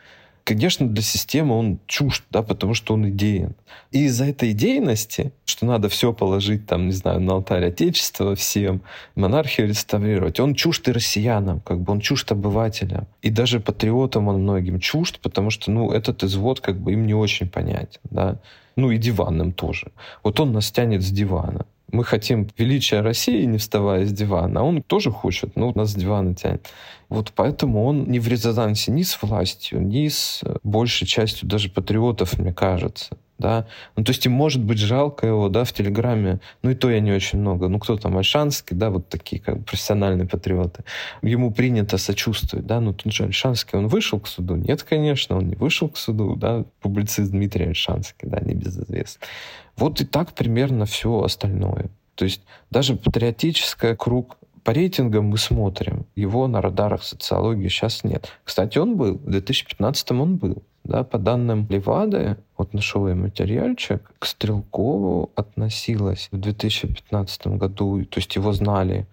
[0.44, 3.54] Конечно, для системы он чужд, да, потому что он идеен.
[3.92, 8.82] И из-за этой идейности, что надо все положить, там, не знаю, на алтарь Отечества всем,
[9.14, 13.06] монархию реставрировать, он чужд и россиянам, как бы он чужд обывателям.
[13.22, 17.14] И даже патриотам он многим чужд, потому что, ну, этот извод как бы им не
[17.14, 18.40] очень понятен, да.
[18.74, 19.92] Ну и диванным тоже.
[20.24, 24.62] Вот он нас тянет с дивана мы хотим величия России, не вставая с дивана, а
[24.64, 26.66] он тоже хочет, но нас с дивана тянет.
[27.08, 32.38] Вот поэтому он не в резонансе ни с властью, ни с большей частью даже патриотов,
[32.38, 33.66] мне кажется да.
[33.96, 36.40] Ну, то есть им может быть жалко его, да, в Телеграме.
[36.62, 37.68] Ну, и то я не очень много.
[37.68, 40.84] Ну, кто там, Альшанский, да, вот такие как бы профессиональные патриоты.
[41.22, 44.54] Ему принято сочувствовать, да, ну, тут же Альшанский, он вышел к суду?
[44.54, 49.26] Нет, конечно, он не вышел к суду, да, публицист Дмитрий Альшанский, да, небезызвестный.
[49.76, 51.90] Вот и так примерно все остальное.
[52.14, 56.06] То есть даже патриотический круг по рейтингам мы смотрим.
[56.14, 58.28] Его на радарах социологии сейчас нет.
[58.44, 59.14] Кстати, он был.
[59.14, 60.62] В 2015 он был.
[60.84, 68.18] Да, по данным Левады, вот нашел я материальчик, к Стрелкову относилось в 2015 году, то
[68.18, 69.06] есть его знали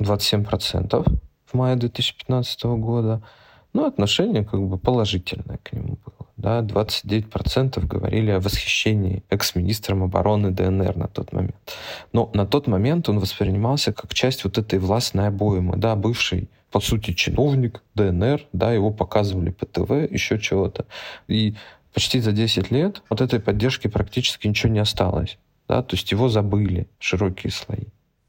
[0.00, 1.06] 27%
[1.44, 3.22] в мае 2015 года,
[3.72, 6.23] но отношение как бы положительное к нему было.
[6.36, 11.54] Да, 29% говорили о восхищении экс-министром обороны ДНР на тот момент.
[12.12, 16.80] Но на тот момент он воспринимался как часть вот этой властной обоймы, да, бывший по
[16.80, 20.86] сути, чиновник ДНР, да, его показывали по ТВ, еще чего-то.
[21.28, 21.54] И
[21.92, 25.38] почти за 10 лет от этой поддержки практически ничего не осталось.
[25.68, 27.86] Да, то есть его забыли широкие слои.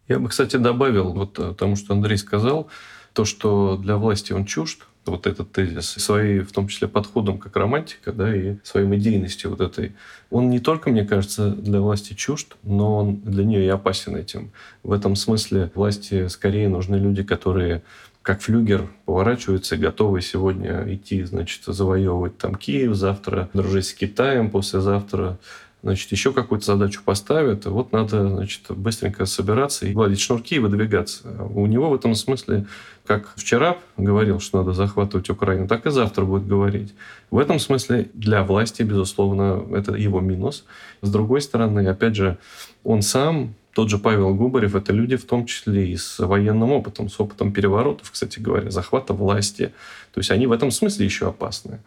[0.07, 2.69] Я бы, кстати, добавил вот э, тому, что Андрей сказал,
[3.13, 7.55] то, что для власти он чужд, вот этот тезис, своей, в том числе, подходом как
[7.55, 9.93] романтика, да, и своей идейностью вот этой.
[10.29, 14.51] Он не только, мне кажется, для власти чужд, но он для нее и опасен этим.
[14.83, 17.83] В этом смысле власти скорее нужны люди, которые
[18.25, 25.37] как флюгер поворачиваются, готовы сегодня идти, значит, завоевывать там Киев, завтра дружить с Китаем, послезавтра
[25.85, 31.27] значит, еще какую-то задачу поставят, вот надо, значит, быстренько собираться и гладить шнурки и выдвигаться.
[31.53, 32.65] У него в этом смысле,
[33.05, 36.95] как вчера говорил, что надо захватывать Украину, так и завтра будет говорить.
[37.29, 40.65] В этом смысле для власти, безусловно, это его минус.
[41.03, 42.39] С другой стороны, опять же,
[42.83, 47.09] он сам тот же Павел Губарев– это люди в том числе и с военным опытом,
[47.09, 49.71] с опытом переворотов, кстати говоря, захвата власти.
[50.13, 51.79] То есть они в этом смысле еще опасны.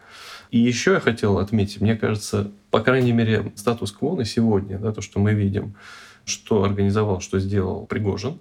[0.51, 5.01] И еще я хотел отметить, мне кажется, по крайней мере, статус-кво на сегодня, да, то,
[5.01, 5.75] что мы видим,
[6.25, 8.39] что организовал, что сделал Пригожин,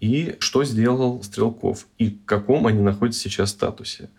[0.00, 4.10] и что сделал Стрелков, и в каком они находятся сейчас статусе.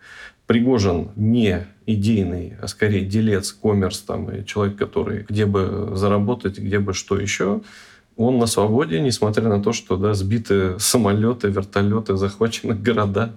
[0.46, 6.78] Пригожин не идейный, а скорее делец, коммерс, там, и человек, который где бы заработать, где
[6.78, 7.62] бы что еще–
[8.16, 13.34] он на свободе, несмотря на то, что да, сбиты самолеты, вертолеты, захвачены города,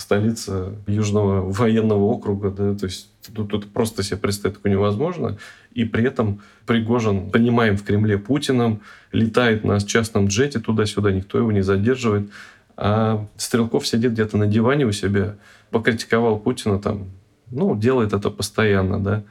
[0.00, 2.50] столица Южного военного округа.
[2.50, 5.36] Да, то есть тут, тут просто себе представить такое невозможно.
[5.72, 8.80] И при этом Пригожин, понимаем, в Кремле Путиным,
[9.12, 12.30] летает на частном джете туда-сюда, никто его не задерживает.
[12.76, 15.36] А Стрелков сидит где-то на диване у себя,
[15.70, 17.10] покритиковал Путина там,
[17.50, 19.22] ну, делает это постоянно, да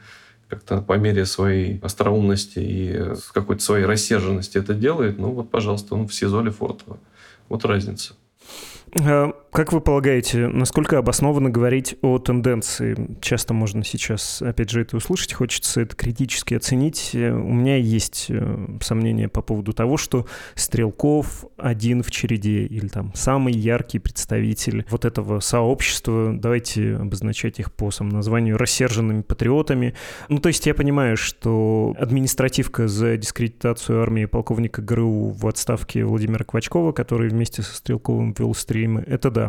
[0.50, 6.08] как-то по мере своей остроумности и какой-то своей рассерженности это делает, ну вот, пожалуйста, он
[6.08, 6.98] в СИЗО Лефортово.
[7.48, 8.14] Вот разница.
[9.52, 13.16] Э, Как вы полагаете, насколько обоснованно говорить о тенденции?
[13.20, 17.10] Часто можно сейчас, опять же, это услышать, хочется это критически оценить.
[17.14, 17.18] У
[17.52, 23.52] меня есть э, сомнения по поводу того, что Стрелков один в череде или там самый
[23.52, 29.94] яркий представитель вот этого сообщества, давайте обозначать их по самоназванию, рассерженными патриотами.
[30.28, 36.44] Ну, то есть я понимаю, что административка за дискредитацию армии полковника ГРУ в отставке Владимира
[36.44, 39.39] Квачкова, который вместе со Стрелковым вел стримы, это да.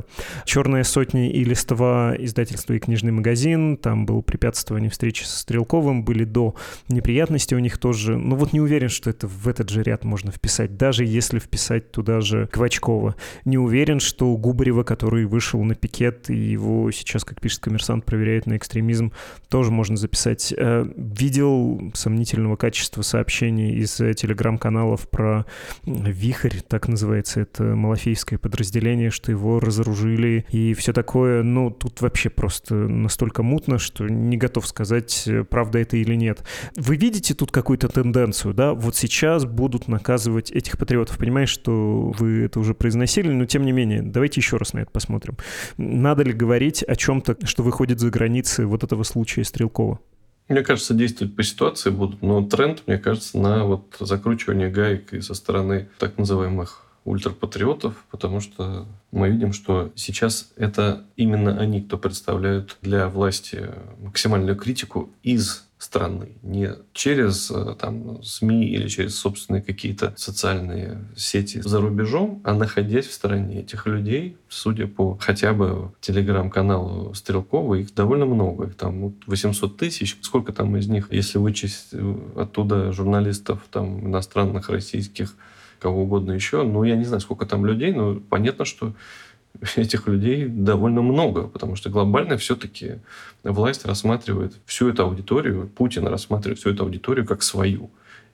[0.45, 6.23] «Черная сотня» и «Листва» издательство и книжный магазин, там было препятствование встречи со Стрелковым, были
[6.23, 6.55] до
[6.87, 8.17] неприятности у них тоже.
[8.17, 11.91] Ну вот не уверен, что это в этот же ряд можно вписать, даже если вписать
[11.91, 13.15] туда же Квачкова.
[13.45, 18.45] Не уверен, что Губарева, который вышел на пикет, и его сейчас, как пишет коммерсант, проверяют
[18.45, 19.11] на экстремизм,
[19.49, 20.53] тоже можно записать.
[20.55, 25.45] Э, видел сомнительного качества сообщений из телеграм-каналов про
[25.85, 31.43] «Вихрь», так называется это малафейское подразделение, что его разоружили и все такое.
[31.43, 36.43] Ну, тут вообще просто настолько мутно, что не готов сказать, правда это или нет.
[36.75, 38.73] Вы видите тут какую-то тенденцию, да?
[38.73, 41.17] Вот сейчас будут наказывать этих патриотов.
[41.17, 44.91] Понимаешь, что вы это уже произносили, но тем не менее, давайте еще раз на это
[44.91, 45.37] посмотрим.
[45.77, 49.99] Надо ли говорить о чем-то, что выходит за границы вот этого случая Стрелкова?
[50.47, 55.21] Мне кажется, действовать по ситуации будут, но тренд, мне кажется, на вот закручивание гаек и
[55.21, 61.97] со стороны так называемых ультрапатриотов, потому что мы видим, что сейчас это именно они, кто
[61.97, 69.63] представляют для власти максимальную критику из страны, не через э, там, СМИ или через собственные
[69.63, 75.91] какие-то социальные сети за рубежом, а находясь в стороне этих людей, судя по хотя бы
[75.99, 80.19] телеграм-каналу Стрелкова, их довольно много, их там 800 тысяч.
[80.21, 85.35] Сколько там из них, если вычесть э, оттуда журналистов там иностранных, российских,
[85.81, 86.63] кого угодно еще.
[86.63, 88.93] Ну, я не знаю, сколько там людей, но понятно, что
[89.75, 92.99] этих людей довольно много, потому что глобально все-таки
[93.43, 97.89] власть рассматривает всю эту аудиторию, Путин рассматривает всю эту аудиторию как свою.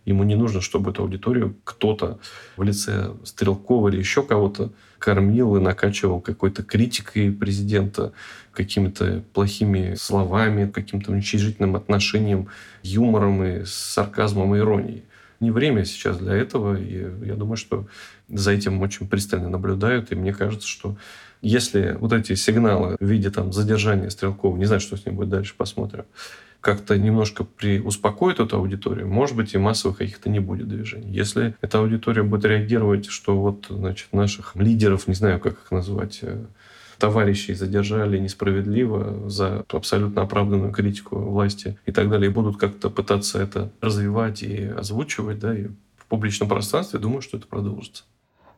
[0.06, 2.20] Ему не нужно, чтобы эту аудиторию кто-то
[2.56, 8.14] в лице Стрелкова или еще кого-то кормил и накачивал какой-то критикой президента,
[8.54, 12.48] какими-то плохими словами, каким-то уничижительным отношением,
[12.84, 15.04] юмором и сарказмом и иронией
[15.40, 16.80] не время сейчас для этого.
[16.80, 17.88] И я думаю, что
[18.30, 20.12] за этим очень пристально наблюдают.
[20.12, 20.98] И мне кажется, что
[21.42, 25.30] если вот эти сигналы в виде там, задержания Стрелкова, не знаю, что с ним будет
[25.30, 26.06] дальше, посмотрим,
[26.62, 27.80] как-то немножко при...
[27.80, 31.12] успокоит эту аудиторию, может быть, и массовых каких-то не будет движений.
[31.12, 36.20] Если эта аудитория будет реагировать, что вот, значит, наших лидеров, не знаю, как их назвать,
[36.24, 36.46] э,
[36.98, 43.42] товарищей задержали несправедливо за абсолютно оправданную критику власти и так далее, и будут как-то пытаться
[43.42, 45.68] это развивать и озвучивать, да, и
[45.98, 48.04] в публичном пространстве, думаю, что это продолжится.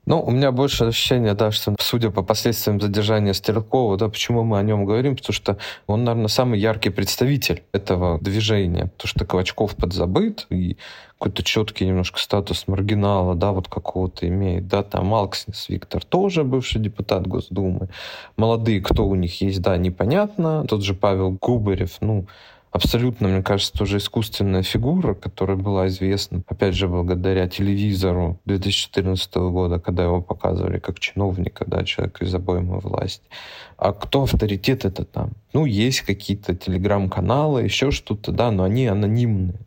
[0.10, 4.58] Ну, у меня больше ощущение, да, что, судя по последствиям задержания Стрелкова, да, почему мы
[4.58, 9.76] о нем говорим, потому что он, наверное, самый яркий представитель этого движения, потому что Ковачков
[9.76, 10.78] подзабыт, и
[11.20, 16.82] какой-то четкий немножко статус маргинала, да, вот какого-то имеет, да, там Алкснис Виктор тоже бывший
[16.82, 17.90] депутат Госдумы,
[18.36, 22.26] молодые, кто у них есть, да, непонятно, тот же Павел Губарев, ну,
[22.72, 29.80] абсолютно, мне кажется, тоже искусственная фигура, которая была известна, опять же, благодаря телевизору 2014 года,
[29.80, 33.24] когда его показывали как чиновника, да, человека из обоймы власти.
[33.78, 35.32] А кто авторитет это там?
[35.54, 39.60] Ну, есть какие-то телеграм-каналы, еще что-то, да, но они анонимные.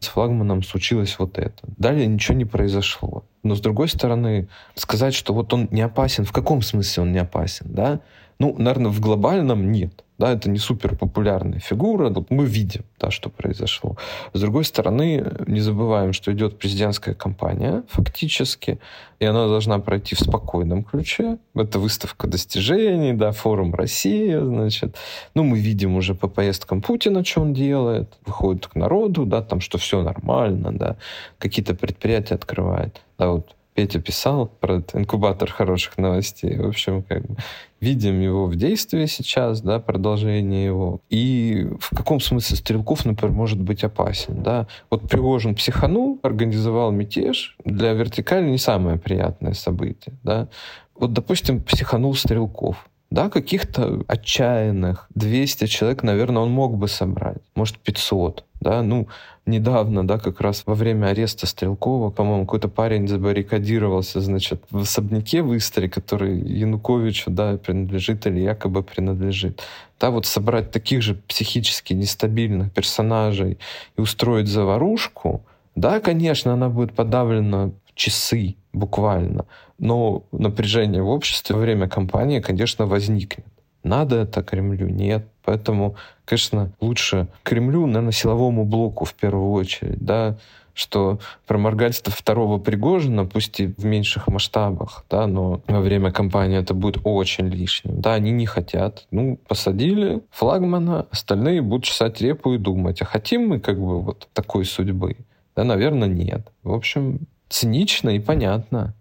[0.00, 1.58] С флагманом случилось вот это.
[1.76, 3.24] Далее ничего не произошло.
[3.42, 7.18] Но с другой стороны, сказать, что вот он не опасен, в каком смысле он не
[7.18, 8.00] опасен, да?
[8.38, 10.04] Ну, наверное, в глобальном нет.
[10.18, 12.10] Да, это не супер популярная фигура.
[12.10, 13.96] Вот мы видим, да, что произошло.
[14.32, 18.80] С другой стороны, не забываем, что идет президентская кампания фактически,
[19.20, 21.38] и она должна пройти в спокойном ключе.
[21.54, 24.96] Это выставка достижений, да, форум Россия, значит.
[25.34, 28.12] Ну, мы видим уже по поездкам Путина, что он делает.
[28.26, 30.96] Выходит к народу, да, там, что все нормально, да.
[31.38, 33.02] Какие-то предприятия открывает.
[33.18, 36.58] Да, вот Петя писал про инкубатор хороших новостей.
[36.58, 37.36] В общем, как бы
[37.80, 41.00] видим его в действии сейчас, да, продолжение его.
[41.10, 44.66] И в каком смысле Стрелков, например, может быть опасен, да?
[44.90, 47.56] Вот Пригожин психанул, организовал мятеж.
[47.64, 50.48] Для вертикали не самое приятное событие, да?
[50.96, 52.84] Вот, допустим, психанул Стрелков.
[53.10, 57.38] Да, каких-то отчаянных 200 человек, наверное, он мог бы собрать.
[57.54, 58.44] Может, 500.
[58.60, 59.08] Да, ну,
[59.46, 65.42] недавно, да, как раз во время ареста Стрелкова, по-моему, какой-то парень забаррикадировался, значит, в особняке
[65.42, 69.62] в Истре, который Януковичу, да, принадлежит или якобы принадлежит.
[70.00, 73.58] Да, вот собрать таких же психически нестабильных персонажей
[73.96, 75.42] и устроить заварушку,
[75.76, 79.44] да, конечно, она будет подавлена часы буквально.
[79.78, 83.46] Но напряжение в обществе во время кампании, конечно, возникнет.
[83.82, 84.88] Надо это Кремлю?
[84.88, 85.26] Нет.
[85.44, 90.36] Поэтому, конечно, лучше Кремлю, наверное, силовому блоку в первую очередь, да,
[90.74, 96.72] что проморгательство второго Пригожина, пусть и в меньших масштабах, да, но во время кампании это
[96.72, 98.00] будет очень лишним.
[98.00, 99.06] Да, они не хотят.
[99.10, 104.28] Ну, посадили флагмана, остальные будут чесать репу и думать, а хотим мы как бы вот
[104.32, 105.16] такой судьбы?
[105.56, 106.46] Да, наверное, нет.
[106.62, 108.94] В общем, цинично и понятно.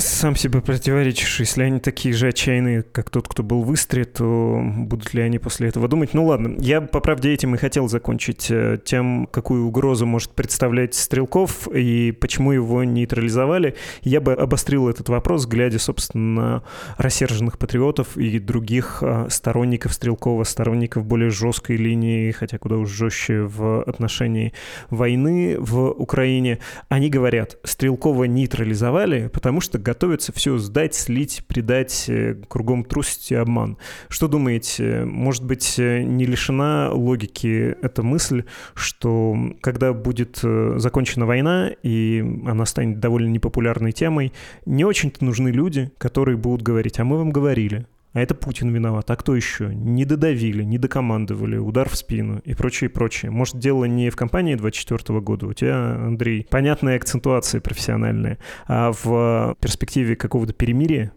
[0.00, 1.40] Сам себе противоречишь.
[1.40, 5.40] Если они такие же отчаянные, как тот, кто был в Истре, то будут ли они
[5.40, 6.14] после этого думать?
[6.14, 10.94] Ну ладно, я по правде этим и хотел закончить э, тем, какую угрозу может представлять
[10.94, 13.74] Стрелков и почему его нейтрализовали.
[14.02, 16.62] Я бы обострил этот вопрос, глядя, собственно, на
[16.96, 23.40] рассерженных патриотов и других э, сторонников Стрелкова, сторонников более жесткой линии, хотя куда уж жестче
[23.40, 24.52] в отношении
[24.90, 26.60] войны в Украине.
[26.88, 33.34] Они говорят, Стрелкова нейтрализовали, потому что готовятся все сдать, слить, предать, э, кругом трусить и
[33.34, 33.78] обман.
[34.10, 41.24] Что думаете, может быть, э, не лишена логики эта мысль, что когда будет э, закончена
[41.24, 44.34] война, и она станет довольно непопулярной темой,
[44.66, 47.86] не очень-то нужны люди, которые будут говорить, а мы вам говорили,
[48.18, 49.08] а это Путин виноват.
[49.10, 49.72] А кто еще?
[49.72, 53.30] Не додавили, не докомандовали, удар в спину и прочее, прочее.
[53.30, 55.46] Может, дело не в кампании 24 года.
[55.46, 61.12] У тебя, Андрей, понятные акцентуации профессиональные, а в перспективе какого-то перемирия?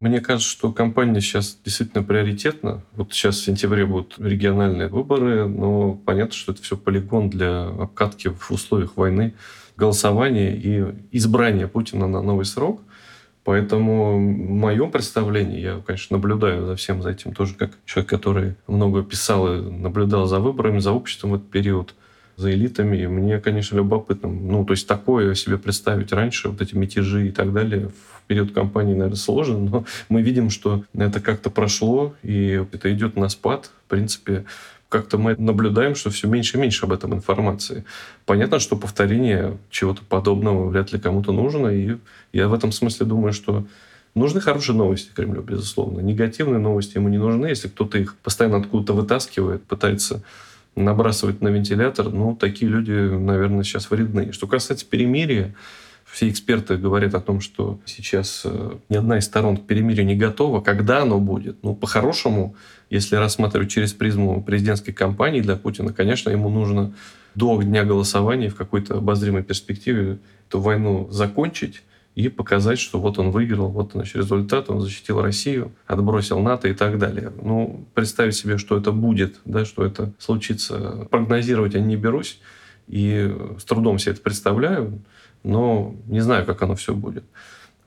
[0.00, 2.82] Мне кажется, что кампания сейчас действительно приоритетна.
[2.96, 8.28] Вот сейчас в сентябре будут региональные выборы, но понятно, что это все полигон для обкатки
[8.28, 9.34] в условиях войны,
[9.76, 12.82] голосования и избрания Путина на новый срок–
[13.44, 18.54] Поэтому в моем представлении, я, конечно, наблюдаю за всем за этим тоже как человек, который
[18.68, 21.94] много писал и наблюдал за выборами, за обществом в этот период,
[22.36, 22.98] за элитами.
[22.98, 24.28] И мне, конечно, любопытно.
[24.28, 28.52] Ну, то есть такое себе представить раньше, вот эти мятежи и так далее, в период
[28.52, 33.70] кампании, наверное, сложно, но мы видим, что это как-то прошло, и это идет на спад.
[33.86, 34.44] В принципе,
[34.92, 37.84] как-то мы наблюдаем, что все меньше и меньше об этом информации.
[38.26, 41.96] Понятно, что повторение чего-то подобного вряд ли кому-то нужно, и
[42.32, 43.64] я в этом смысле думаю, что
[44.14, 46.00] Нужны хорошие новости Кремлю, безусловно.
[46.00, 47.46] Негативные новости ему не нужны.
[47.46, 50.22] Если кто-то их постоянно откуда-то вытаскивает, пытается
[50.76, 54.32] набрасывать на вентилятор, ну, такие люди, наверное, сейчас вредны.
[54.32, 55.54] Что касается перемирия,
[56.12, 60.14] все эксперты говорят о том, что сейчас э, ни одна из сторон к перемирию не
[60.14, 60.60] готова.
[60.60, 61.62] Когда оно будет?
[61.62, 62.54] Ну, по-хорошему,
[62.90, 66.92] если рассматривать через призму президентской кампании для Путина, конечно, ему нужно
[67.34, 71.82] до дня голосования в какой-то обозримой перспективе эту войну закончить
[72.14, 76.74] и показать, что вот он выиграл, вот наш результат, он защитил Россию, отбросил НАТО и
[76.74, 77.32] так далее.
[77.40, 82.38] Ну, представить себе, что это будет, да, что это случится, прогнозировать я не берусь,
[82.86, 85.00] и с трудом себе это представляю
[85.42, 87.24] но не знаю, как оно все будет.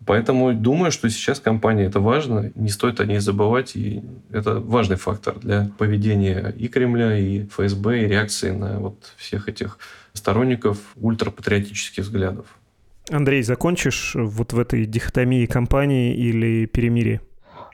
[0.06, 4.97] Поэтому думаю, что сейчас компания это важно, не стоит о ней забывать, и это важный
[4.97, 9.80] фактор для поведения и Кремля, и ФСБ, и реакции на вот всех этих
[10.14, 12.45] сторонников ультрапатриотических взглядов.
[13.10, 17.22] Андрей, закончишь вот в этой дихотомии компании или перемирия?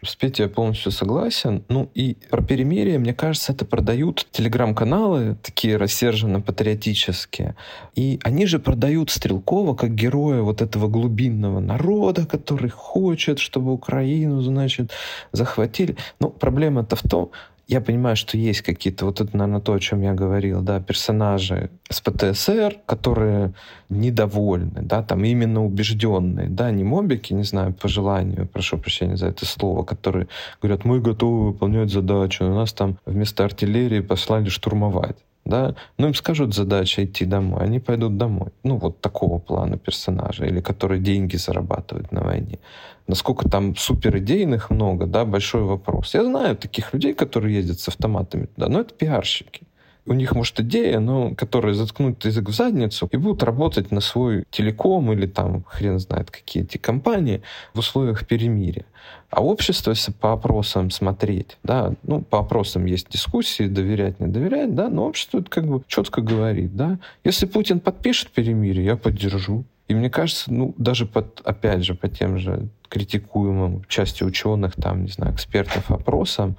[0.04, 1.64] С Петей я полностью согласен.
[1.70, 7.56] Ну и про перемирие, мне кажется, это продают телеграм-каналы, такие рассерженно-патриотические.
[7.93, 14.41] И они же продают Стрелкова как героя вот этого глубинного народа, который хочет, чтобы Украину,
[14.41, 14.91] значит,
[15.32, 15.95] захватили.
[16.20, 17.32] Но проблема-то в том,
[17.72, 21.70] я понимаю, что есть какие-то, вот это, наверное, то, о чем я говорил, да, персонажи
[21.90, 23.54] с ПТСР, которые
[23.88, 29.28] недовольны, да, там именно убежденные, да, не мобики, не знаю, по желанию, прошу прощения за
[29.28, 30.28] это слово, которые
[30.62, 35.16] говорят, мы готовы выполнять задачу, у нас там вместо артиллерии послали штурмовать
[35.46, 38.50] да, ну им скажут задача идти домой, они пойдут домой.
[38.64, 42.60] Ну вот такого плана персонажа, или которые деньги зарабатывают на войне.
[43.08, 46.14] Насколько там супер идейных много, да, большой вопрос.
[46.14, 49.64] Я знаю таких людей, которые ездят с автоматами туда, но это пиарщики.
[50.06, 54.45] У них, может, идея, но которые заткнут язык в задницу и будут работать на свой
[54.49, 57.43] телеком или там хрен знает какие эти компании
[57.76, 58.86] в условиях перемирия.
[59.30, 64.74] А общество, если по опросам смотреть, да, ну, по опросам есть дискуссии, доверять, не доверять,
[64.74, 66.97] да, но общество это как бы четко говорит, да.
[67.24, 69.66] Если Путин подпишет перемирие, я поддержу.
[69.88, 75.04] И мне кажется, ну, даже под, опять же, по тем же критикуемым части ученых, там,
[75.04, 76.58] не знаю, экспертов опросам,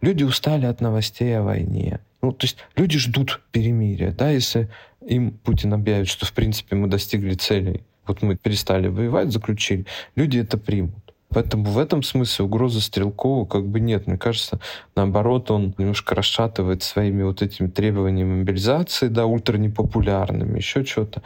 [0.00, 2.00] люди устали от новостей о войне.
[2.22, 4.68] Ну, то есть люди ждут перемирия, да, если
[5.06, 10.38] им Путин объявит, что, в принципе, мы достигли целей, вот мы перестали воевать, заключили, люди
[10.38, 10.94] это примут.
[11.32, 14.08] Поэтому в этом смысле угрозы Стрелкову как бы нет.
[14.08, 14.58] Мне кажется,
[14.96, 21.22] наоборот, он немножко расшатывает своими вот этими требованиями мобилизации, да, ультранепопулярными, еще что-то.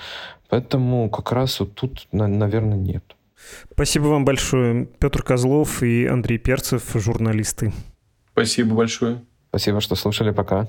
[0.51, 3.03] Поэтому как раз вот тут, наверное, нет.
[3.73, 4.87] Спасибо вам большое.
[4.99, 7.73] Петр Козлов и Андрей Перцев, журналисты.
[8.33, 9.23] Спасибо большое.
[9.55, 10.33] Спасибо, что слушали.
[10.33, 10.67] Пока.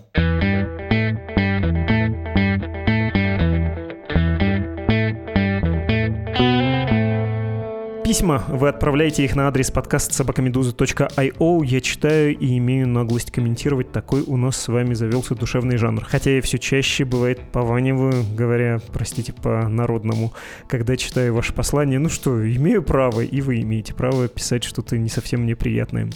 [8.04, 11.66] Письма вы отправляете их на адрес подкаст собакамедуза.io.
[11.66, 13.92] Я читаю и имею наглость комментировать.
[13.92, 16.06] Такой у нас с вами завелся душевный жанр.
[16.06, 20.32] Хотя я все чаще, бывает, пованиваю, говоря, простите, по-народному,
[20.68, 21.98] когда читаю ваше послание.
[21.98, 26.08] Ну что, имею право, и вы имеете право писать что-то не совсем неприятное.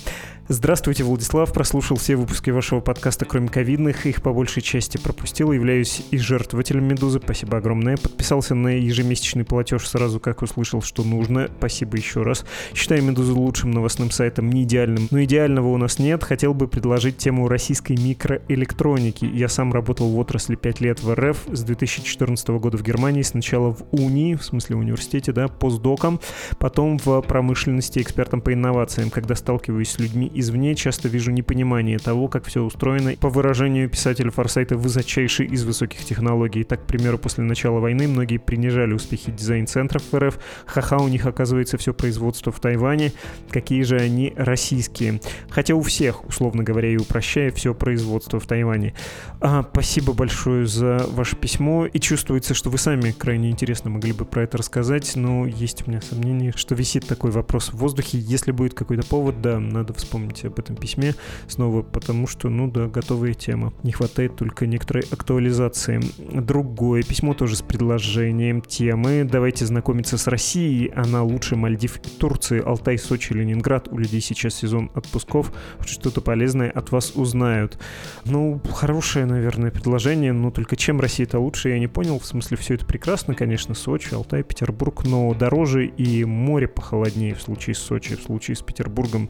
[0.52, 1.54] Здравствуйте, Владислав.
[1.54, 4.08] Прослушал все выпуски вашего подкаста, кроме ковидных.
[4.08, 5.52] Их по большей части пропустил.
[5.52, 7.20] Являюсь и жертвователем «Медузы».
[7.24, 7.98] Спасибо огромное.
[7.98, 11.52] Подписался на ежемесячный платеж сразу, как услышал, что нужно.
[11.60, 12.46] Спасибо еще раз.
[12.74, 15.08] Считаю «Медузу» лучшим новостным сайтом, не идеальным.
[15.12, 16.24] Но идеального у нас нет.
[16.24, 19.26] Хотел бы предложить тему российской микроэлектроники.
[19.26, 23.22] Я сам работал в отрасли 5 лет в РФ с 2014 года в Германии.
[23.22, 26.20] Сначала в УНИ, в смысле университете, да, постдоком.
[26.58, 29.12] Потом в промышленности экспертом по инновациям.
[29.12, 33.14] Когда сталкиваюсь с людьми извне часто вижу непонимание того, как все устроено.
[33.20, 36.64] По выражению писателя Форсайта, высочайший из высоких технологий.
[36.64, 40.40] Так, к примеру, после начала войны многие принижали успехи дизайн-центров в РФ.
[40.66, 43.12] Ха-ха, у них оказывается все производство в Тайване.
[43.50, 45.22] Какие же они российские.
[45.50, 48.94] Хотя у всех, условно говоря, и упрощая, все производство в Тайване.
[49.42, 51.86] А, спасибо большое за ваше письмо.
[51.86, 55.90] И чувствуется, что вы сами крайне интересно могли бы про это рассказать, но есть у
[55.90, 58.18] меня сомнение, что висит такой вопрос в воздухе.
[58.18, 61.16] Если будет какой-то повод, да, надо вспомнить помните об этом письме
[61.48, 63.74] снова, потому что, ну да, готовая тема.
[63.84, 66.02] Не хватает только некоторой актуализации.
[66.18, 69.28] Другое письмо тоже с предложением темы.
[69.30, 70.92] Давайте знакомиться с Россией.
[70.96, 72.62] Она лучше Мальдив и Турции.
[72.64, 73.88] Алтай, Сочи, Ленинград.
[73.90, 75.52] У людей сейчас сезон отпусков.
[75.86, 77.80] Что-то полезное от вас узнают.
[78.26, 82.20] Ну, хорошее, наверное, предложение, но только чем Россия-то лучше, я не понял.
[82.20, 87.42] В смысле, все это прекрасно, конечно, Сочи, Алтай, Петербург, но дороже и море похолоднее в
[87.42, 89.30] случае с Сочи, в случае с Петербургом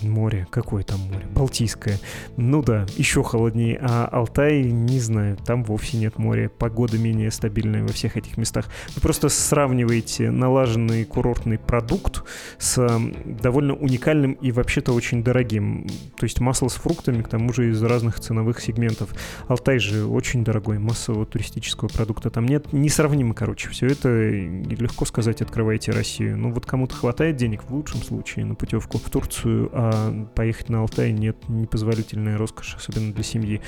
[0.00, 1.26] море, какое там море?
[1.34, 1.98] Балтийское.
[2.36, 3.78] Ну да, еще холоднее.
[3.82, 6.48] А Алтай, не знаю, там вовсе нет моря.
[6.48, 8.66] Погода менее стабильная во всех этих местах.
[8.94, 12.24] Вы просто сравниваете налаженный курортный продукт
[12.58, 15.86] с довольно уникальным и вообще-то очень дорогим.
[16.16, 19.10] То есть масло с фруктами, к тому же из разных ценовых сегментов.
[19.48, 22.72] Алтай же очень дорогой, массового туристического продукта там нет.
[22.72, 26.38] Несравнимо, короче, все это легко сказать, открывайте Россию.
[26.38, 30.80] Ну вот кому-то хватает денег в лучшем случае на путевку в Турцию, а поехать на
[30.80, 33.60] Алтай нет непозволительной роскоши, особенно для семьи.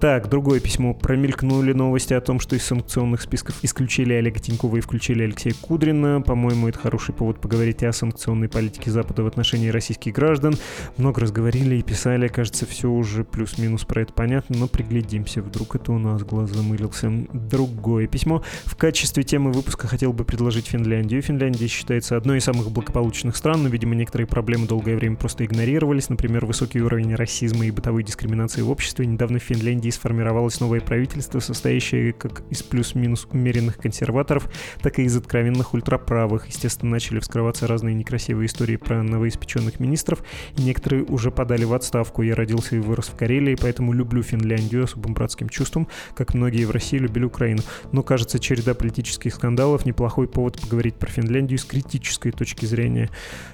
[0.00, 0.94] Так, другое письмо.
[0.94, 6.22] Промелькнули новости о том, что из санкционных списков исключили Олега Тинькова и включили Алексея Кудрина.
[6.22, 10.54] По-моему, это хороший повод поговорить о санкционной политике Запада в отношении российских граждан.
[10.96, 15.76] Много раз говорили и писали, кажется, все уже плюс-минус про это понятно, но приглядимся, вдруг
[15.76, 17.12] это у нас глаз замылился.
[17.34, 18.42] Другое письмо.
[18.64, 21.20] В качестве темы выпуска хотел бы предложить Финляндию.
[21.20, 26.08] Финляндия считается одной из самых благополучных стран, но, видимо, некоторые проблемы долгое время просто игнорировались.
[26.08, 29.04] Например, высокий уровень расизма и бытовой дискриминации в обществе.
[29.04, 34.48] Недавно в Финляндии России сформировалось новое правительство, состоящее как из плюс-минус умеренных консерваторов,
[34.82, 36.46] так и из откровенных ультраправых.
[36.46, 40.22] Естественно, начали вскрываться разные некрасивые истории про новоиспеченных министров,
[40.56, 42.22] и некоторые уже подали в отставку.
[42.22, 46.70] Я родился и вырос в Карелии, поэтому люблю Финляндию особым братским чувством, как многие в
[46.70, 47.62] России любили Украину.
[47.92, 53.10] Но, кажется, череда политических скандалов— неплохой повод поговорить про Финляндию с критической точки зрения.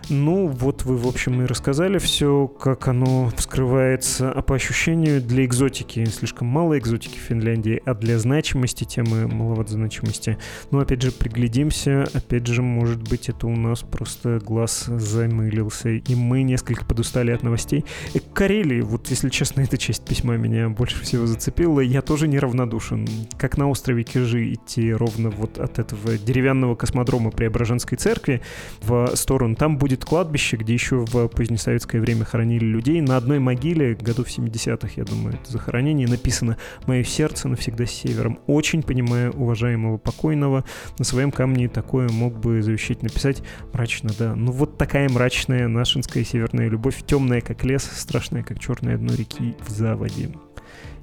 [0.09, 5.45] Ну, вот вы, в общем, и рассказали все, как оно вскрывается, а по ощущению для
[5.45, 10.39] экзотики, если слишком мало экзотики в Финляндии, а для значимости темы маловато значимости.
[10.73, 16.15] Но опять же, приглядимся, опять же, может быть, это у нас просто глаз замылился, и
[16.17, 17.85] мы несколько подустали от новостей.
[18.13, 23.07] И Карелии, вот если честно, эта часть письма меня больше всего зацепила, я тоже неравнодушен.
[23.39, 28.43] Как на острове Кижи идти ровно вот от этого деревянного космодрома Преображенской церкви
[28.83, 33.01] в сторону, там будет кладбище, где еще в позднесоветское время хоронили людей.
[33.01, 36.57] На одной могиле, году в 70-х, я думаю, это захоронение, написано
[36.87, 38.41] «Мое сердце навсегда с севером».
[38.47, 40.65] Очень понимаю уважаемого покойного.
[40.99, 43.43] На своем камне такое мог бы завещать написать
[43.73, 44.35] мрачно, да.
[44.35, 49.55] Ну вот такая мрачная нашинская северная любовь, темная как лес, страшная как черное дно реки
[49.67, 50.31] в заводе.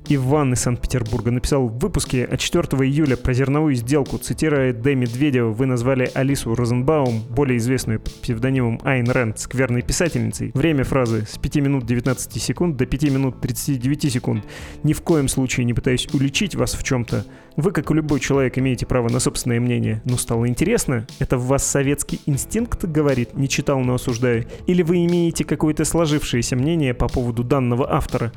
[0.10, 4.96] Иван из Санкт-Петербурга написал в выпуске от 4 июля про зерновую сделку, цитируя Д.
[4.96, 10.52] Медведева, вы назвали Алису Розенбаум, более известную под псевдонимом Айн Рэнд, скверной писательницей.
[10.54, 14.46] Время фразы с 5 минут 19 секунд до 5 минут 39 секунд.
[14.84, 17.26] Ни в коем случае не пытаюсь уличить вас в чем-то.
[17.56, 20.02] Вы, как и любой человек, имеете право на собственное мнение.
[20.04, 24.46] Но стало интересно, это в вас советский инстинкт говорит, не читал, но осуждаю?
[24.68, 28.34] Или вы имеете какое-то сложившееся мнение по поводу данного автора?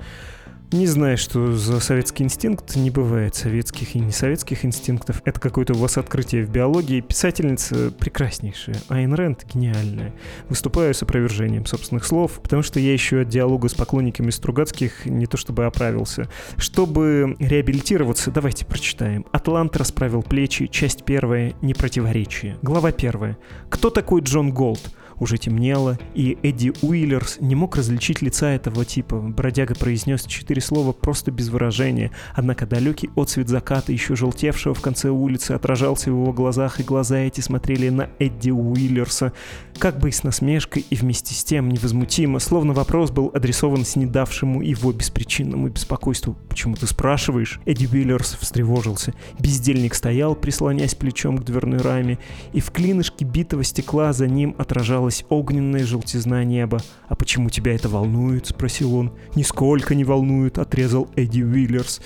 [0.72, 2.74] Не знаю, что за советский инстинкт.
[2.74, 5.22] Не бывает советских и несоветских инстинктов.
[5.24, 7.00] Это какое-то у вас открытие в биологии.
[7.00, 8.76] Писательница прекраснейшая.
[8.88, 10.12] Айн Рэнд гениальная.
[10.48, 15.26] Выступаю с опровержением собственных слов, потому что я еще от диалога с поклонниками Стругацких не
[15.26, 16.28] то чтобы оправился.
[16.56, 19.24] Чтобы реабилитироваться, давайте прочитаем.
[19.30, 22.58] «Атлант расправил плечи», часть первая, «Непротиворечие».
[22.62, 23.38] Глава первая.
[23.70, 24.80] Кто такой Джон Голт?
[25.18, 29.16] Уже темнело, и Эдди Уиллерс не мог различить лица этого типа.
[29.16, 35.10] Бродяга произнес четыре слова просто без выражения, однако далекий отсвет заката, еще желтевшего в конце
[35.10, 39.32] улицы, отражался в его глазах, и глаза эти смотрели на Эдди Уиллерса,
[39.78, 44.62] как бы и с насмешкой, и вместе с тем невозмутимо, словно вопрос был адресован снедавшему
[44.62, 46.36] его беспричинному беспокойству.
[46.48, 49.14] «Почему ты спрашиваешь?» Эдди Уиллерс встревожился.
[49.38, 52.18] Бездельник стоял, прислонясь плечом к дверной раме,
[52.52, 56.80] и в клинышке битого стекла за ним отражалось казалось огненная желтизна неба.
[57.08, 59.12] «А почему тебя это волнует?»— спросил он.
[59.36, 62.00] «Нисколько не волнует»,— отрезал Эдди Уиллерс.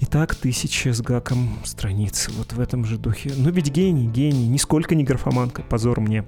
[0.00, 2.30] Итак, тысяча с гаком страниц.
[2.38, 3.32] Вот в этом же духе.
[3.36, 5.62] Но ведь гений, гений, нисколько не графоманка.
[5.62, 6.24] Позор мне.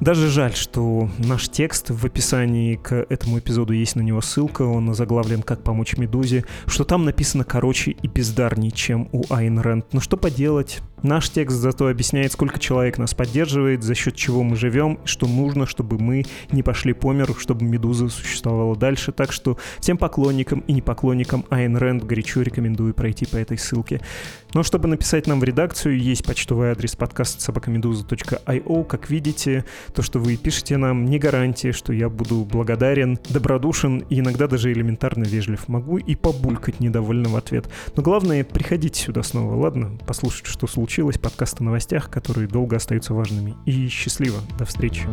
[0.00, 4.94] Даже жаль, что наш текст в описании к этому эпизоду есть на него ссылка, он
[4.94, 9.92] заглавлен «Как помочь Медузе», что там написано короче и бездарнее, чем у Айн Рэнд.
[9.92, 14.56] Но что поделать, Наш текст зато объясняет, сколько человек нас поддерживает, за счет чего мы
[14.56, 19.12] живем, что нужно, чтобы мы не пошли по миру, чтобы Медуза существовала дальше.
[19.12, 24.00] Так что всем поклонникам и непоклонникам Айн Рэнд горячо рекомендую пройти по этой ссылке.
[24.54, 28.84] Но чтобы написать нам в редакцию, есть почтовый адрес подкаста собакамедуза.io.
[28.84, 34.20] Как видите, то, что вы пишете нам, не гарантия, что я буду благодарен, добродушен и
[34.20, 35.68] иногда даже элементарно вежлив.
[35.68, 37.68] Могу и побулькать недовольно в ответ.
[37.96, 39.98] Но главное, приходите сюда снова, ладно?
[40.06, 43.54] Послушать, что случилось подкаст о новостях, которые долго остаются важными.
[43.66, 45.06] И счастливо, до встречи.